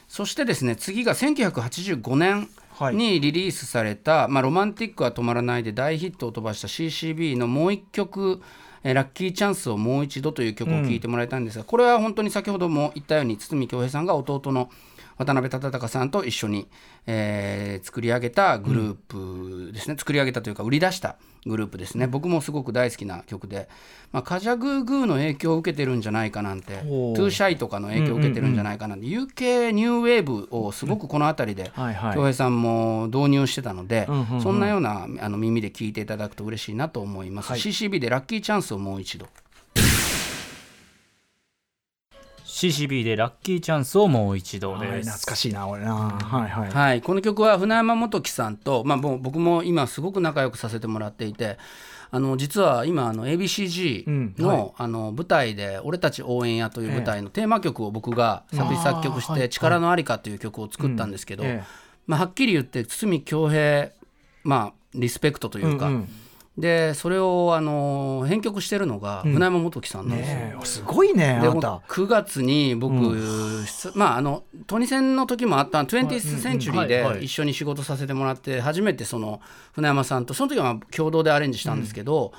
[0.09, 2.97] そしてですね次が1985年はい。
[2.97, 8.43] にリリースされた「まあ、ロマンティックは止まらない」で大ヒットを飛ばした CCB のもう一曲
[8.85, 14.71] 「えーラッキーチャンスをもう一度」という曲を聴いてもらいたいんですが、これは本当に先ほども言ったように堤恭平さんが弟の
[15.17, 16.69] 渡辺忠敬さんと一緒に、
[17.07, 18.97] えー作り上げたグルー
[19.69, 23.69] プですね、作り上げたというか売り出したグループですね、僕もすごく大好きな曲で、
[24.13, 32.15] まあ、カジャグーグーの影響を受けてるんじゃないかなんてトゥーシャイとかの影響を受けてるんじゃないかなんて、UK ニューウェーブをすごくこの辺りではいはい。
[32.15, 34.41] 恭平さんも導入してたので、うんうんうん。
[34.41, 39.27] そんなようなあの耳で聞いていただくと嬉しいなと思います、CCB でラッキーチャンスをもう一度
[42.55, 45.93] CCB でラッキーチャンスをもう一度はいです、懐かしいな俺な。
[45.93, 46.71] はいはい。
[46.71, 51.59] はい、この曲は船山元樹さんと、まあ、もう僕も今すごく仲良くさせてもらっていて
[52.13, 54.09] あの実は今あの ABCG
[54.41, 54.57] の,、うん。
[54.57, 54.73] はい。
[54.77, 61.43] あの舞台で「俺たち応援や」という舞台のテーマ曲を僕が作詞作曲して「力のありか」という曲を作ったんですけど、
[62.07, 63.91] まあ、はっきり言って堤恭平
[64.45, 66.09] まあリスペクトというか、うんうん
[66.57, 70.37] でそれをあの編曲してるのが船山元樹さんなんですよ。
[70.37, 70.57] え。
[70.63, 71.83] えすごいねあでなた。
[71.89, 73.17] 9月に僕、
[73.67, 77.19] すまああのトニセンの時もあった 20th センチュリーはいはい。
[77.19, 79.41] で一緒に仕事させてもらって初めてその
[79.73, 82.33] 船山さんとその時はまあ共同でアレンジしたんですけど、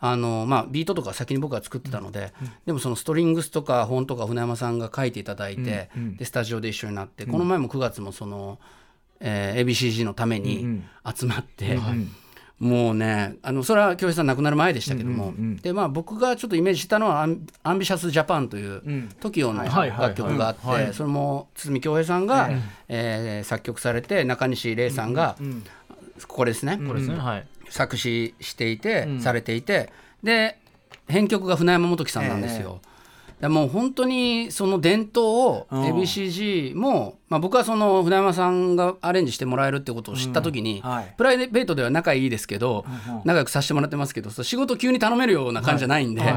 [0.00, 2.32] あのまあ、ビートとか先に僕が作ってたので、
[2.64, 8.58] でもそのストリングスとかホーンとか船山さんが書いていただいて、でスタジオで一緒になって、この前も9月もその、
[9.20, 10.82] えー ABCG のために
[11.14, 11.78] 集まって、
[12.60, 18.82] もうねあのそれは京平さん亡くなる前でしたけども、でまあ、僕がちょっとイメージしたのは「アンアンビシャス・ジャパン」という
[19.20, 22.50] TOKIO の楽曲があってそれも堤恭平さんが、
[22.88, 25.36] えー作曲されて中西礼さんが、
[26.28, 27.46] これですね、これですね、はい。
[27.70, 29.90] 作詞していて、されていて。
[30.22, 30.58] で
[31.08, 32.80] 編曲が船山元樹さんなんですよ。
[33.40, 35.84] でもう本当にその伝統をうん。
[35.84, 41.14] ABCG も、まあ、僕はその船山さんがアレンジしてもらえるってことを知った時に、うんはい。
[41.16, 42.84] プライベートでは仲いいですけど、
[43.24, 46.32] 仲良くさせてもらってますけど仕事急に頼めるような感じじゃないんで、はい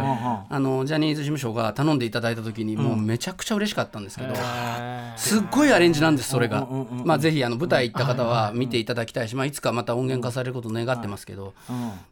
[0.50, 6.68] あのジャニーズ事務所が頼んでいただいた時にもうめちゃくちゃ嬉しかったんですけど、へすっごいアレンジなんですそれが、
[7.04, 11.54] まあ、ぜひあの舞台行った方は見ていただきたいし、まあ、いつかまた音源化されることを願ってますけど、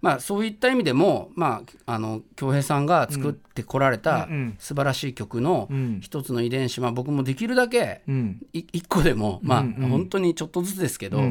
[0.01, 4.27] まあ、そういった意味でも、まあ、あの恭平さんが作ってこられた
[4.59, 5.69] 素晴らしい曲の
[6.01, 8.01] 一つの遺伝子、まあ、僕もできるだけ
[8.51, 11.21] 一個でも、まあ本当にちょっとずつですけど、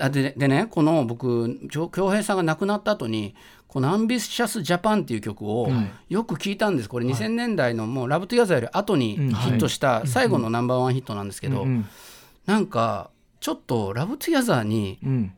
[0.00, 3.34] あででねこの僕恭平さんが亡くなった後に
[3.66, 5.70] この「アンビシャス・ジャパン」っていう曲を
[6.08, 6.88] よく聞いたんです。
[6.88, 11.66] これ2000年代のもう「ラブ・トゥ・ギャザー」より後にヒットした最後のナンバーワンヒットなんですけど、
[12.46, 13.10] なんか
[13.40, 15.32] ちょっと「ラブ・トゥ・ギャザーに」うん。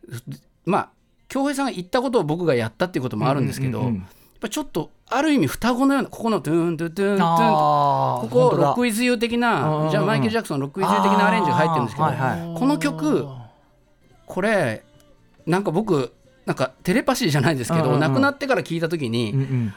[0.66, 0.90] まあ
[1.28, 3.92] 京平さんが言ったことを僕がやったっていうこともあるんですけど、
[4.40, 12.58] ぱちょっとある意味双子のようなここの「トゥーントゥトゥーントゥーン」あーここロック・ウィズ・ユー的なじゃあマイケル・ジャクソンのロック・ウィズ・ユー的なアレンジが入ってるんですけど、あーはい。
[12.58, 13.26] この曲
[14.26, 14.84] これ
[15.46, 16.12] なんか僕
[16.46, 18.00] なんかテレパシーじゃないですけど、うんうんうん。
[18.00, 19.74] 亡くなってから聞いた時に、うんうん。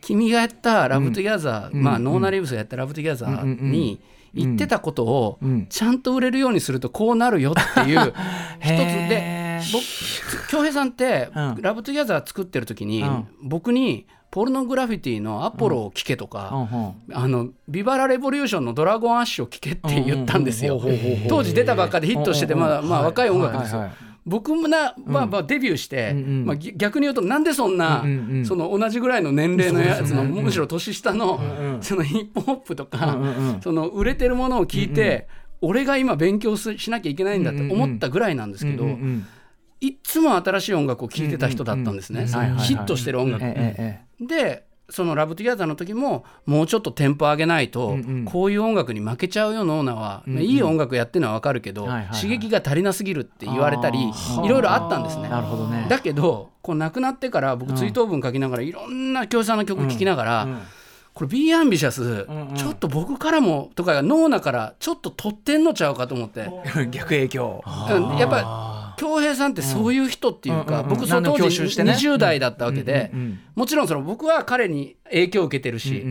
[0.00, 1.82] 君がやった「Love Together」うん。
[1.82, 4.00] まあ、うんノーナ・リーブスがやった「Love Together」に
[4.34, 7.98] 言ってたことをうんちゃんと売れるようにするとこうなるよっていう
[8.60, 13.26] 一つへでー僕京平さんってうん「Love Together」作ってる時にうん。
[13.42, 16.78] 僕にポルノグラフィティの「アポロ」を聴けとか、うん。
[16.78, 20.80] うんあの Viva La Revolution のドラゴンアッシュを聴けって言ったんですよ。
[21.28, 23.90] 当時出たばっかでヒットしててまだまあ若い音楽ですよ。
[24.28, 26.18] 僕もな、まあ、まあデビューして、うん。
[26.18, 26.44] うん。
[26.44, 28.10] まあ、ぎ逆に言うとなんでそんな、うん。
[28.10, 28.36] うん。
[28.36, 28.44] うん。
[28.44, 31.78] その同じぐらいの年齢のやつの、むしろ年下の、ん。
[31.80, 33.22] そのヒップホップとか、うん。
[33.22, 33.28] うん。
[33.54, 33.60] うん。
[33.62, 35.28] その売れてるものを聞いて、
[35.62, 38.90] 俺が今勉強すしなきゃいけないんだって思ったぐらいなんですけど、うん。
[38.90, 39.26] うん
[39.80, 43.44] いっつも新しい音楽を聴いてた人だったんですね、ヒットしてる音楽、
[44.20, 48.24] でその「Love Together」の時ももうちょっとテンポ上げないと、うんうん。
[48.24, 55.24] こういう音楽に負けちゃうよノーナは、いい音楽やってるのは分かるけど、はいはいはい刺激が足りなすぎるって言われたりいろいろあったんですね。
[55.26, 55.28] え。
[55.28, 55.86] なるほどね。
[55.88, 60.48] だけどこう亡くなってから僕追悼文書きながらいろんな京平さんの曲聴きながら、
[61.12, 62.54] これ Be Ambitious、んうん。
[62.54, 66.50] ちょっと僕からもとかノーナからちょっと取ってんのちゃうかと思って、
[66.90, 67.62] 逆影響。
[67.66, 71.92] うんやっぱ恭平さんってそういう人っていうか、僕その当時吸収してね。
[71.92, 73.12] 20代だったわけで、
[73.54, 76.04] もちろんその僕は彼に影響を受けてるし、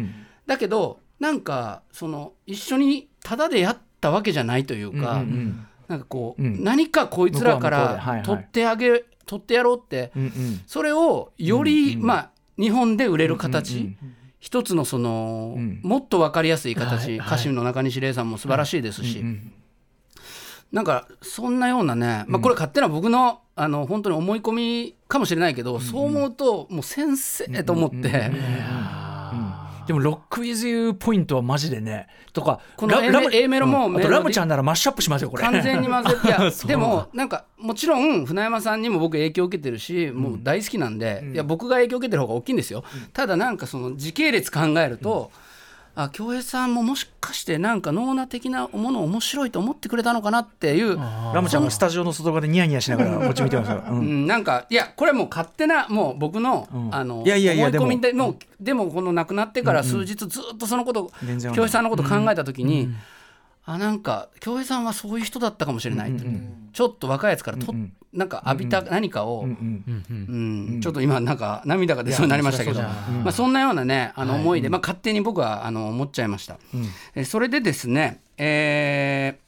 [0.46, 5.24] だけどなんかその一緒にタダでやったわけじゃないというか、
[5.88, 6.64] なんかこう、うん。
[6.64, 10.12] 何かこいつらから取ってあげ、取ってやろうって、
[10.66, 13.96] それをより、まあ日本で売れる形、
[14.40, 15.80] 一つのその、うん。
[15.84, 19.54] もっと分かりやすい形、歌手の中西礼さんも素晴らしいですし、うん
[20.72, 28.32] なんかそんなようなね、まあ、これ勝手な僕のあの本当に思い込みかもしれないけど、そう思うともう先生と思って、
[29.88, 32.08] でも「ロック・ウィズ・ユー」ポイントはマジでね。
[32.34, 33.98] とかこの A メ A メロもうん。
[33.98, 35.44] あとラムちゃんならマッシュアップしますよこれ。
[35.44, 45.32] 完全に混ぜていや でもなんかもちろん船山さんにも僕影響を受けてるしもう大好きなんで、いや僕が影響を受けてる方が大きいんですよ、ただなんかその時系列考えると、
[46.00, 54.26] あ京平さんももしかしてなんかノーナ的なものを面白いと思ってくれたのかなっていうラムちゃんがスタジオの外側でニヤニヤしながら こっち見てますよ、ううん。
[54.26, 56.90] ん、なんかいやこれもう勝手なもう僕の,、ん。
[56.92, 58.30] あのいやいやいや思い込みでも。
[58.30, 62.90] うでもこの亡くなってから数日ずっとそのこと京平さんのこと考えた時に、
[63.66, 66.26] あなんか京平さんはそういう人だったかもしれないって、
[66.74, 67.76] ちょっと若いやつからと、
[68.18, 69.46] なんか浴びた何かを、
[70.82, 72.82] ちょっと今なんか涙が出そうになりましたけど。
[72.82, 76.58] まあ、そんなようなねあの思いで、まあ、勝手に僕はあの思っちゃいました、
[77.16, 79.48] えそれでですね、えー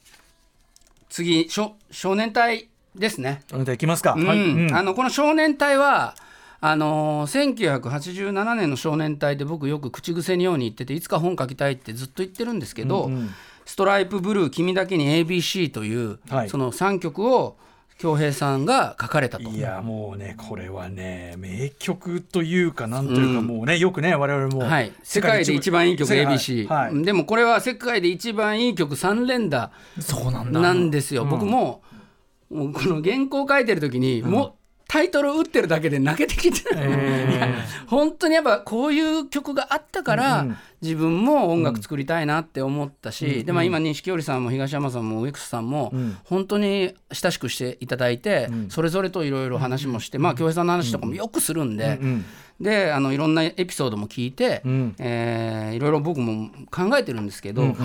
[1.10, 6.14] 次少少年隊ですね、それではいきますか、あのこの少年隊は
[6.60, 13.10] あのー1987年の少年隊で僕よく口癖にように言ってていつか本書きたいってずっと言ってるんですけど
[13.66, 16.48] 「ストライプブルー君だけに ABC」という、はい。
[16.48, 17.56] その3曲を
[18.00, 19.48] 恭平さんが書かれたと。
[19.50, 27.04] いやもうねこれはね名曲というかなんというかもうね、よくね我々も、はい、世界で一番いい曲 ABC、はいはい。
[27.04, 30.60] でもこれは世界で一番いい曲3連打そうなんだ。
[30.60, 31.82] なんですよ、僕も
[32.48, 34.52] もうこの原稿書いてる時に、もう
[34.90, 37.48] タイトル打ってるだけで泣けてきて、いや
[37.86, 40.46] 本当にやっぱこういう曲があったから、
[40.82, 45.70] 自分も音楽作りたいなって思ったし、でまあ、今錦織さんも東山さんも植草さん。
[45.70, 45.92] も
[46.24, 52.00] 本当に親しくしていただいて、それぞれといろいろ話もして、まあ京平さんの話とかもよくするんで。
[52.60, 54.96] であのいろんなエピソードも聞いて、ん。
[54.98, 57.76] えーいろいろ僕も考えてるんですけど、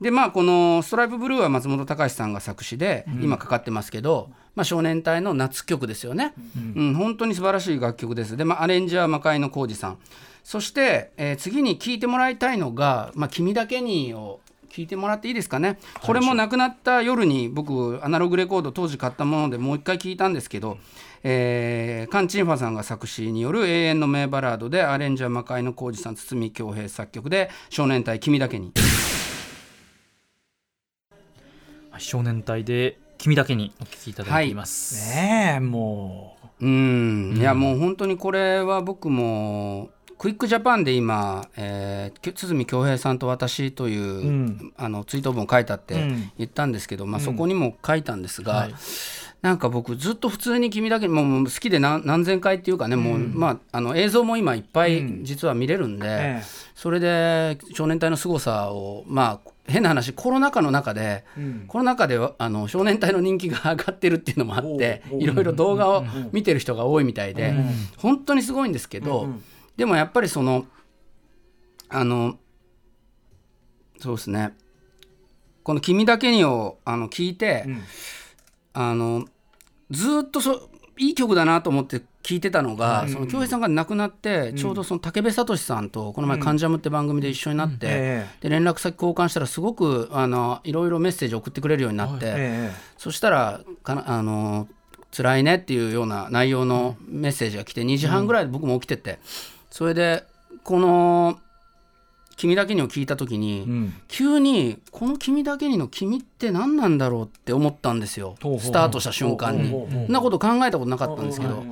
[0.00, 6.32] でまあこの「ストライプブルー」は松本隆さんが作詞で、今かかってますけど、まあ、少年隊の夏曲ですよね、
[6.76, 6.94] うん。
[6.94, 8.36] 本当に素晴らしい楽曲です。
[8.36, 9.98] で、まあ、アレンジは魔界の浩二さん。
[10.44, 14.40] そして、えー次に聴いてもらいたいのが「まあ、君だけに」を
[14.70, 15.78] 聞いてもらっていいですかね。
[16.02, 20.76] これも亡くなった夜に僕アナログレコード当時買ったものでもう一回聞いたんですけど、
[21.22, 28.72] えーカン・チンファさんが作詞による永遠の名バラードでアレンジは魔界の浩二さん堤恭平作曲で少年隊君だけに。
[31.98, 36.68] 少年隊で君だけにお聞きいただいています、ねえもう。
[36.68, 37.34] ん。
[37.38, 44.72] いやもう本当にこれは僕もクイックジャパンで今、えー、堤恭平さんと私という、ん。
[44.76, 46.32] あの追悼文を書いたってうん。
[46.36, 48.74] 言ったんですけど、まあ、そこにも書いたんですが、はい
[49.44, 56.42] なんか僕ずっと普通に君だけにもう好きで何何千回っていうかね、もうまああの映像も今いっぱい実は見れるんで、ええ。
[56.74, 61.26] それで少年隊の凄さをまあ変な話コロナ禍の中で、
[61.68, 67.52] コロナ禍ではあの少年隊の人気が上がってるっていうのもあっていろいろ動画を見てる人が多いみたいで、
[67.98, 69.28] 本当にすごいんですけど、
[69.76, 70.64] でもやっぱりその
[71.90, 72.38] あの
[74.00, 74.54] そうですね。
[75.64, 77.66] この「君だけに」をあの聞いて、
[78.72, 79.26] あの
[79.90, 94.68] ずーっとそいい曲だなと思って聞いてたのが、その京平さんが亡くなって、ちょうどその武部聡さんとこの前「関ジャム」って番組で一緒になって、えで連絡先交換したらすごくあのいろいろメッセージ送ってくれるようになって、えそしたらかなあの
[95.14, 99.18] 辛いねっていうような内容のメッセージが来て2時半ぐらいで僕も起きてて、
[99.70, 100.24] それで
[100.62, 101.40] この
[102.36, 103.94] 「君だけに」を聞いた時に、ん。
[104.08, 108.36] 急にこの「君だけに」の「君」って何なんだろうって思ったんですよ。
[108.58, 109.68] スタートした瞬間に。
[109.70, 111.64] そんなこと考えたことなかったんですけど、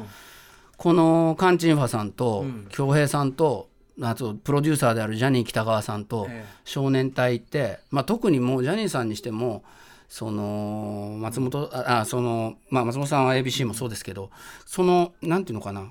[0.77, 3.69] このカン・チンファさんと恭平さんと
[4.01, 6.63] あとプロデューサーであるジャニー喜多川さんとええ。
[6.65, 9.63] 少年隊って、まあ、特にもうジャニーさんにしても
[10.09, 14.31] その松本ああその、まあ、松本さんは ABC もそうですけど
[14.67, 15.91] そのなんていうのかな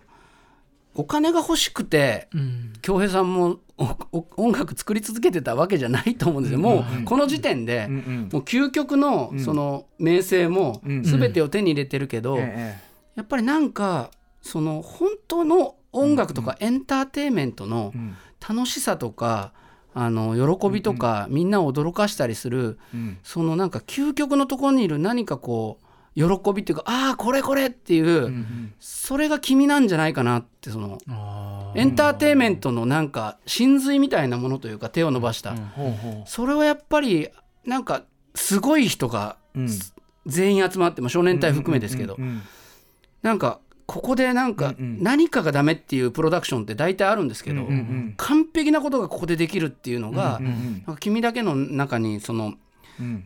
[0.93, 2.27] お金が欲しくて
[2.81, 3.59] 恭平さんも
[4.35, 6.59] 音楽作り続けてたわけじゃないと思うんですよ。
[6.59, 8.29] もうこの時点でんうん。
[8.31, 11.03] もう究極のその名声もん。
[11.03, 14.09] 全てを手に入れてるけど、ええやっぱりなんか
[14.41, 17.93] その本当の音楽とかエンターテインメントの
[18.47, 19.51] 楽しさとか
[19.93, 23.17] あの喜びとかみんなを驚かしたりするん。
[23.23, 30.97] そのなんか究極のところにいる何かこう喜びっていうかああこれこれっていうそれが君なんじゃないかなってその
[31.75, 35.55] エンターテインメントのなんか真髄みたいなものというか手を伸ばした。
[35.55, 37.29] ほうほそれはやっぱり
[37.65, 38.03] なんか
[38.35, 39.69] すごい人がううん。
[40.27, 42.41] 全員集まって、まあ、少年隊含めですけどうんうん
[43.23, 45.03] なんかここでなんかうんうん。
[45.03, 52.57] 何かがダメっていうプロダクションって大体あるんですけど、うんうん完璧なことがここでできるっていうのが、うんうん君だけの中にそのうん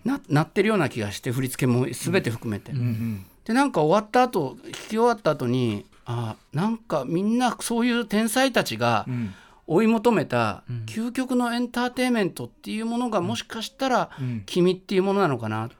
[0.04, 2.72] ななってるような気がして振り付けも全て含めて。
[2.72, 3.26] うん。
[3.46, 9.34] でなんか終わった後聞き終わった後にあなんかみんなそういう天才たちがうん。
[9.68, 14.12] 追い求めた究極のエンターテインメントっていうものがもしかしたら
[14.46, 15.72] 君っていうものなのかな、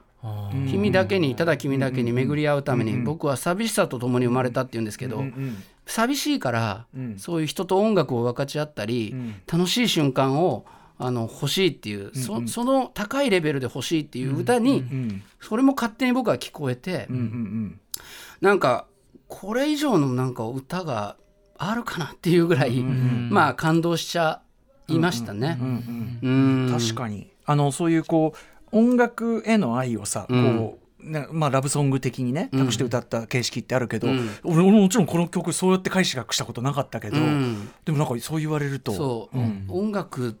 [0.68, 5.56] 君だけにただ君だけに巡り合うために僕は寂しさと共に生まれたっていうんですけど、うん
[5.88, 7.16] 寂しいから、うん。
[7.16, 9.40] そういう人と音楽を分かち合ったり、ん。
[9.46, 10.66] 楽しい瞬間を
[10.98, 17.80] あの欲しいっていう、そその高いレベルで欲しいっていう歌に、うんそれも勝手に僕は聞こえて、うんうん
[18.40, 18.86] なんか
[19.28, 21.16] これ以上のなんか歌が
[21.58, 24.42] あるかなっていうぐらい、まあ感動しちゃ
[24.88, 25.58] いましたね。
[25.60, 26.28] うんう
[26.68, 27.30] ん確かに。
[27.44, 30.58] あのそういうこう音楽への愛をさ、うん。
[30.58, 34.28] こうねまあ、ラブソング的にね託して歌った形式ってあるけど、うん。
[34.42, 37.70] 俺俺もちろんこの曲そうやって解釈したことなかったけど、うん。
[37.84, 39.66] でもなんかそう言われるとそう、ん。
[39.68, 40.36] 音楽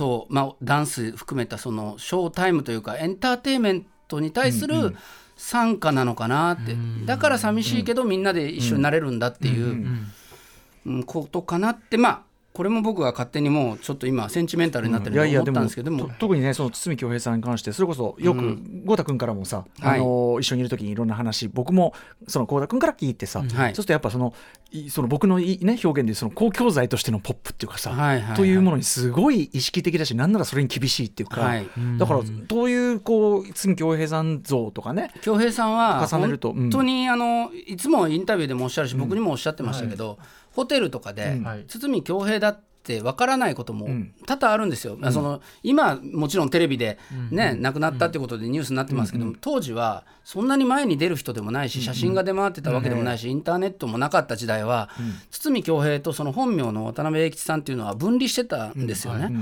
[0.00, 4.96] と、まあ、ダンス含めたそのショータイムというかエンターテインメントに対する
[5.36, 6.74] 参加なのかなって、
[7.04, 11.98] だから寂しいけどみんなで一緒になれるんだっていう、うんことかなって。
[11.98, 12.22] まあ
[12.52, 21.94] これも僕が勝手にもうちょっと今センチメンタルになってると思ったんですけども,、と特にねその堤恭平さんに関してそれこそよく豪太君からもさ、あの一緒にいる時にいろんな話僕も
[22.26, 24.34] その豪太君から聞いてさ、そうするとやっぱその
[24.72, 28.36] いその僕のい、ね、表現でその公共財としてのポップっていうかさ、はいはいはい。
[28.36, 31.66] というものにすごい意識的だしなんならそれに厳しいっていうか、はい。
[31.98, 36.56] だからどういうこう堤恭平さん像とかね恭平さんは重ねるとうん。
[36.62, 40.18] 本当にあのいつもインタビューでもおっしゃるし、僕にもおっしゃってましたけど、
[40.52, 41.64] ホテルとかで、はい。
[41.66, 44.12] 堤恭平だってわからないこともん。
[44.26, 46.98] 多々あるんですよ、その今もちろんテレビで、
[47.30, 54.88] ね亡くなったってことでニュースになってますけども、当時はそんなに前に出る人でもないし写真が出回ってたわけでもないし、インターネットもなかった時代は、
[55.30, 59.24] 堤恭平とその本名の渡辺栄吉さんっていうのは分離してたんですよね。
[59.24, 59.34] はい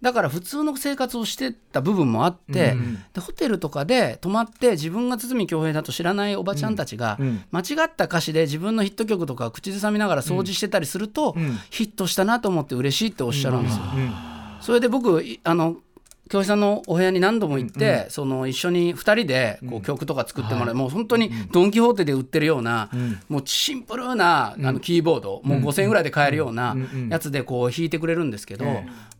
[0.00, 2.74] だから普通の生活をしてた部分もあって、
[3.12, 7.18] でホテルとかで泊まって自分が堤恭平だと知らないおばちゃんたちが、
[7.50, 11.34] 間違った歌詞で自分のヒット曲とかを口ずさみながら掃除してたりすると、
[11.70, 13.84] ヒットしたなと思って嬉しいっておっしゃるんですよ。
[14.60, 15.76] それで僕いあの
[16.30, 22.88] 京平さんのお部屋に何度も行って、その一緒に2人でこう曲とか作ってもらう、もう本当にドン・キホーテで売ってるような、
[23.28, 26.76] もうシンプルなあのキーボード、もう5000円ぐらいで買えるような
[27.08, 28.64] やつでこう弾いてくれるんですけど、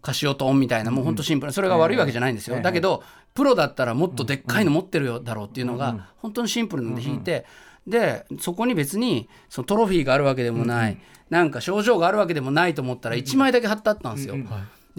[0.03, 1.53] カシオトンみたいなもう本当シンプル。
[1.53, 3.03] それが悪いわけじゃないんですよ、だけど
[3.35, 7.45] プロだったらもっとでっかいの持ってるよだろうっていうのが本当にシンプルなんで弾いて。
[7.87, 10.99] でそこに別にそのトロフィーがあるわけでもない、
[11.31, 14.37] なんか症状があるわけでもないと思ったら1枚だけ貼ってあったんですよ。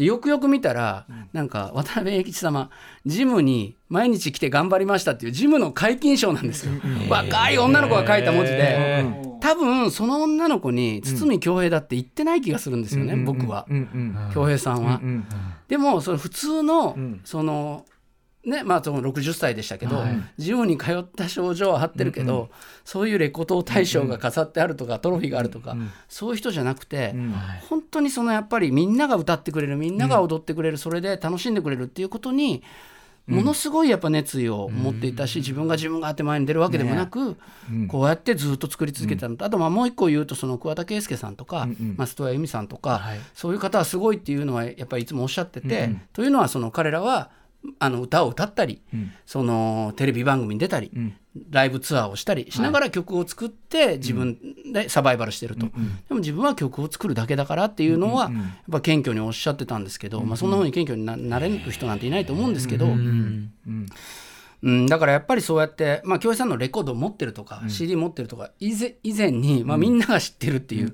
[0.01, 2.71] でよくよく見たら、なんか渡辺栄吉様
[3.05, 6.71] ジムに毎日来て頑張りましたっていうジムの解禁賞なんですよ、
[7.07, 9.05] 若い女の子が書いた文字で、
[9.41, 13.67] 多分その女の子に堤恭平だって言ってない気がするんですよね、僕は。
[14.33, 14.99] 恭平さんは。
[15.03, 15.25] うん
[15.67, 17.21] でもその普通の、ん。
[17.23, 17.85] その
[18.45, 20.23] ねまあその60歳でしたけど、はい。
[20.37, 22.49] ジムに通った症状は貼ってるけど、
[22.83, 25.75] そういうレコード大賞が飾ってあるとか、トロフィーがあるとか、
[26.09, 27.13] そういう人じゃなくて、
[27.69, 32.63] 本当にそのやっぱりみんなが歌ってくれるみんなが踊ってくれる、それで楽しんでくれるっていうことに
[33.27, 37.37] ものすごいやっぱ熱意を持っていたし、自分が自分があって前に出るわけでもなく、
[37.87, 41.67] こうやってずっと作り続けてたのと、あとまあもう一個言うとその桑田佳祐さんとか、
[41.97, 43.19] 松任谷由実さんとか、はい。
[43.33, 47.29] そういう方はすごいっていうのはやっぱりいつもおっしゃってて、というのはその彼らは
[47.79, 48.81] あの歌を歌ったり、
[49.25, 50.91] そのテレビ番組に出たり、
[51.49, 54.37] ライブツアーをしたりしながら曲を作って自分
[54.73, 55.71] でサバイバルしてると、で
[56.09, 58.41] も自分は曲を作るだけだからっていうのはやっ
[58.71, 62.85] ぱ謙虚におっしゃってたんですけど、まあ、そんなふうに謙虚にななれる人なんていないと思うんですけど。
[62.87, 63.51] うん、
[64.87, 70.93] だからやっぱりそうやって、まあ、京平さんのレコードを持ってるとか、CD 持ってるとか以前以前に、まあ、みんなが知ってるっていう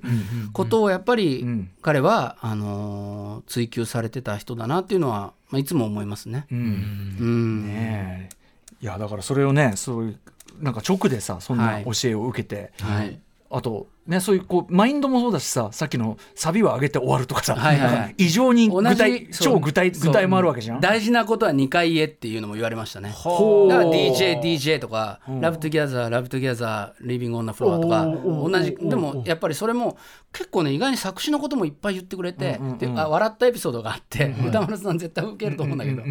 [0.54, 1.44] ことをやっぱり
[1.82, 6.46] 彼はあのー追求されてた人だなっていうのは、まあ、いつも思いますね。
[6.50, 6.58] うん。
[6.58, 7.66] うん。
[7.66, 8.36] ねえ。
[8.80, 10.18] いやだからそれをねそういう
[10.60, 11.84] なんか直でさそんなはい。
[11.84, 13.18] 教えを受けて、はい。
[13.50, 18.14] あとねそういうこうマインドもそうだしささっきのサビは上げて終わるとかさ、はいはいはい。
[18.18, 20.80] 異常に具体超具体具体もあるわけじゃん。
[20.80, 23.10] 大事なことは2回言えっていうのも言われましたね。
[23.10, 29.98] だから DJ、DJ とか、 Love Together、Love Together、Living on the floor とか、同じ、でもやっぱりそれも
[30.32, 36.02] 結構ね、意外に作詞のこともいっぱい言ってくれて、であ笑ったエピソードがあって、宇多丸さん絶対受けると思うんだけど、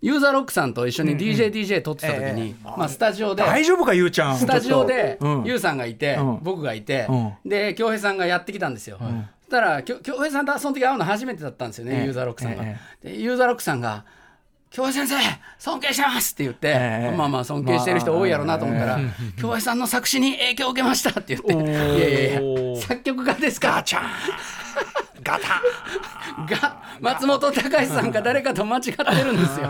[0.00, 4.36] ユーザーロックさんと一緒に DJ、DJ 録ってた時に、まあスタジオで、大丈夫かゆうちゃん。
[4.36, 5.44] スタジオでうん。
[5.44, 6.38] ユウさんがいて、うん。
[6.42, 8.98] 僕がいて、うで京平さんがやってきたんですよ。
[9.00, 9.04] そ
[9.46, 12.62] したら恭平さんとその時会うの初めてだったんですよね、ええユーザーロックさんが。
[12.64, 14.04] えでユーザーロックさんが
[14.70, 18.98] 「恭平先生尊敬してます!」って言って、ええまあまあ尊敬してる人多いやろうなと思ったら
[19.38, 23.82] 「恭平さんの作詞に影響を受けました」って言って「いやいやいや作曲家ですか?」
[25.22, 25.62] ガタ
[26.60, 29.68] が松本隆さんか誰かと間違ってるんですよ。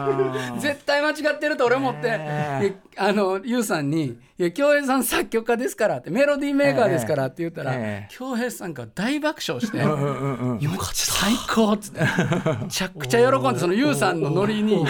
[0.58, 8.14] 絶対間違ってると俺思って、であのユウさんに「いや恭平さん作曲家ですから」ってメロディーメーカーですからって言ったらええ。
[8.14, 10.94] 恭平さんが大爆笑して「うんうんうんよかった。
[10.94, 12.00] 最高」っつって。
[12.00, 12.06] め
[12.68, 14.84] ちゃくちゃ喜んでそのユウさんのノリに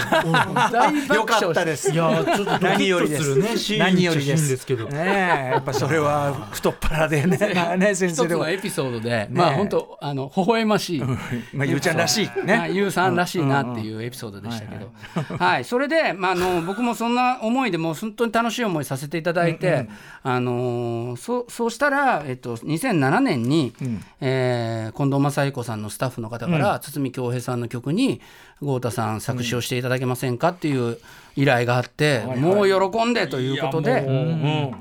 [0.73, 1.51] 大爆よか笑して。
[1.51, 1.91] ったです。
[1.93, 3.77] いやーちょっと何よりです。
[3.79, 4.87] 何よりですけど。
[4.87, 7.37] ねえやっぱそれは太っ腹でね。
[7.77, 11.17] ね先一生のエピソードで、まあ本当あの微笑ましい、ま
[11.63, 12.71] あゆうちゃんらしいまあ、ね。
[12.73, 14.93] ゆうさんらしいなっていうエピソードでしたけど、
[15.37, 19.89] はい、それで、まあ、あの僕もそんな思いでもう本当に楽しい思いさせていたただいて、
[20.23, 23.73] あのーそうそうしたら、えっと、2007年に、
[24.21, 28.21] えー近藤正彦さんのスタッフの方から、堤恭平さんの曲に
[28.61, 30.99] 豪太さん作詞をしていただけませんかっていう
[31.37, 34.73] 依頼があって、もう喜んでということで。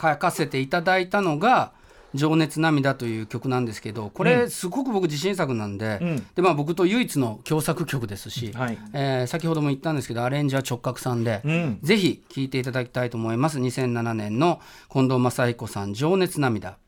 [0.00, 1.72] 書かせていただいたのが
[2.14, 6.00] 「情熱涙」という曲なんですけどこれすごく僕自信作なんで,、
[6.34, 8.78] でまあ、僕と唯一の共作曲ですし、はい。
[8.92, 11.78] えー先ほども言ったんですけどアレンジは直角さんで、ん。
[11.82, 13.58] ぜひ聴いていただきたいと思います。
[13.58, 16.78] 2007年の近藤正彦さん「情熱涙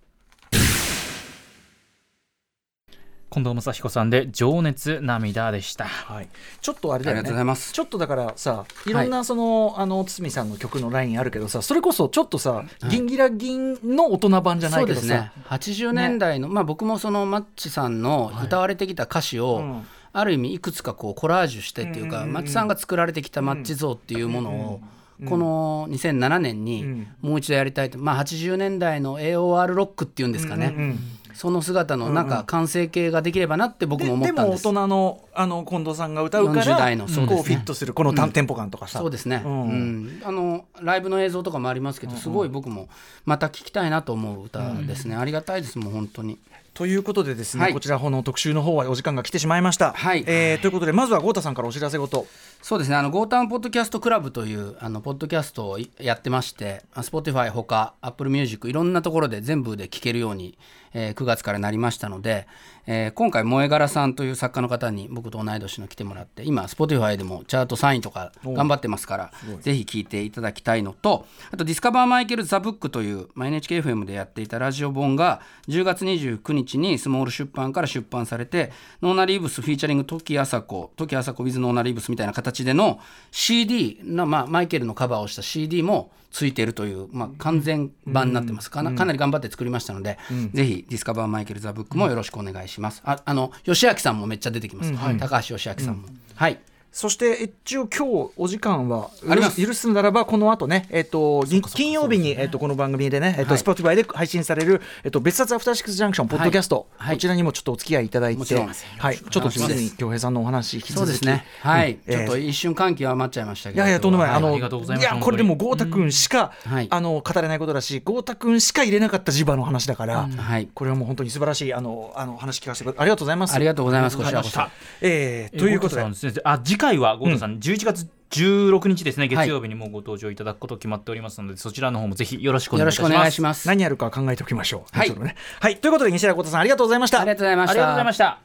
[3.32, 5.84] 近藤正彦さんで情熱涙でした。
[5.84, 6.28] はい、
[6.60, 7.20] ちょっとあれだよね。
[7.20, 7.72] ありがとうございます。
[7.72, 8.92] ちょっとだからさい。
[8.92, 15.06] ろんなその、あの堤さんの曲のラインあるけどさそれこそちょっとさ、ギンギラギンの大人版じゃないけどさ。
[15.06, 15.32] ね。
[15.48, 19.86] 80年代の、まあ、僕もそのマッチさんの歌われてきた歌詞を、うん。
[20.12, 24.80] ある意味いくつかこうコラージュしてっていうか、マッチさんが作られてきたマッチ像っていうものを、
[25.28, 30.96] この2007年にもう一度やりたいと、まあ、80年代の AOR ロックっていうんですかね、
[31.40, 34.60] その姿のなんか完成形ができればなって僕も思ででも大ったんです。
[34.60, 39.62] 人のあの近藤さんが歌うから40代のそうねこうフィットするこのテンポ感とかさ、そうですね、うん。
[39.62, 40.22] うん。
[40.22, 42.90] あのライブの映像とかもありますけど、すごい僕も
[43.24, 46.38] また聴きたいなと思う歌ですね、ありがたいですもう本当に。
[46.74, 47.72] ということでですね、はい。
[47.72, 50.24] こちらの特集の方はお時間が来てしまいました、はい。
[50.26, 52.26] えーということでまずは豪太さんからお知らせ事
[52.60, 60.58] そうですね、あの、ゴータンポッドキャストクラブという、あの、ポッドキャストをいやってまして、あ Spotify ほか、Apple Music、いろんなところで全部で聴けるように、
[60.92, 62.46] えー9月からなりましたので、
[62.86, 78.72] えー今回、萌え柄さんという作家の方に僕と同い年の来てもらって、今、Spotify でもチャート3位とか頑張ってますから、ぜひ聴いていただきたいのと、あと、ディスカバーマイケル・ザ・ブックという、まあ、NHKFM でやっていたラジオ本が、10月29日にスモール出版から出版されて、
[79.02, 88.82] ノーナ・リーブス featuring 土岐麻子、土岐麻子 with ノーナ・リーブスみたいな形での CD の、まあ、マイケルのカバーをした CD もついているという、まあ、完全版になってますか？
[88.82, 90.18] な,、かなり頑張って作りましたので、
[90.54, 93.02] ぜひ Discover Michael the Book もよろしくお願いします。
[93.04, 94.92] ああの芳朗さんもめっちゃ出てきます。
[95.18, 96.08] 高橋芳朗さんも。
[96.34, 96.58] はい
[96.92, 97.34] そして
[97.64, 99.10] 一応今日お時間は
[99.56, 103.62] 許すならばこの後ね、えっとぎ金曜日に、えっとこの番組でね、えっとはい。
[103.62, 107.16] Spotify で配信される、えっと別冊アフターシックスジャンクションポッドキャスト、はい。
[107.16, 108.54] こちらにもちょっとお付き合いいただいて、
[108.98, 111.44] はい、ちょっと堤恭平さんのお話引き続きそうですね。
[111.60, 113.82] はい、えーちょっと一瞬感極まっちゃいましたけど。
[113.82, 116.88] いやいやとんでもない、あのいやこれでも豪太君しか、はい。
[116.90, 120.68] あの語れないことだし豪太君しか入れなかった磁場の話だから、はい。
[120.74, 123.54] これはもう本当に素晴らしいあのあの話聞かせてくれてありがとうございます。
[123.54, 124.16] ありがとうございます。
[124.16, 124.60] こちらこそ。
[125.00, 126.02] えーということで。
[126.42, 133.68] あ次回はゴータさん、11月16日ですね月曜日にもうご登場いただくこと決まっておりますので、そちらの方もぜひよろしくお願いいたしますます。
[133.68, 134.98] 何やるか考えておきましょう。
[134.98, 137.20] はいねはい、ということで西田豪太さんありがとうございました。
[137.20, 137.72] ありがとうございました。
[137.72, 138.38] ありがとうございました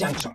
[0.00, 0.32] Junction.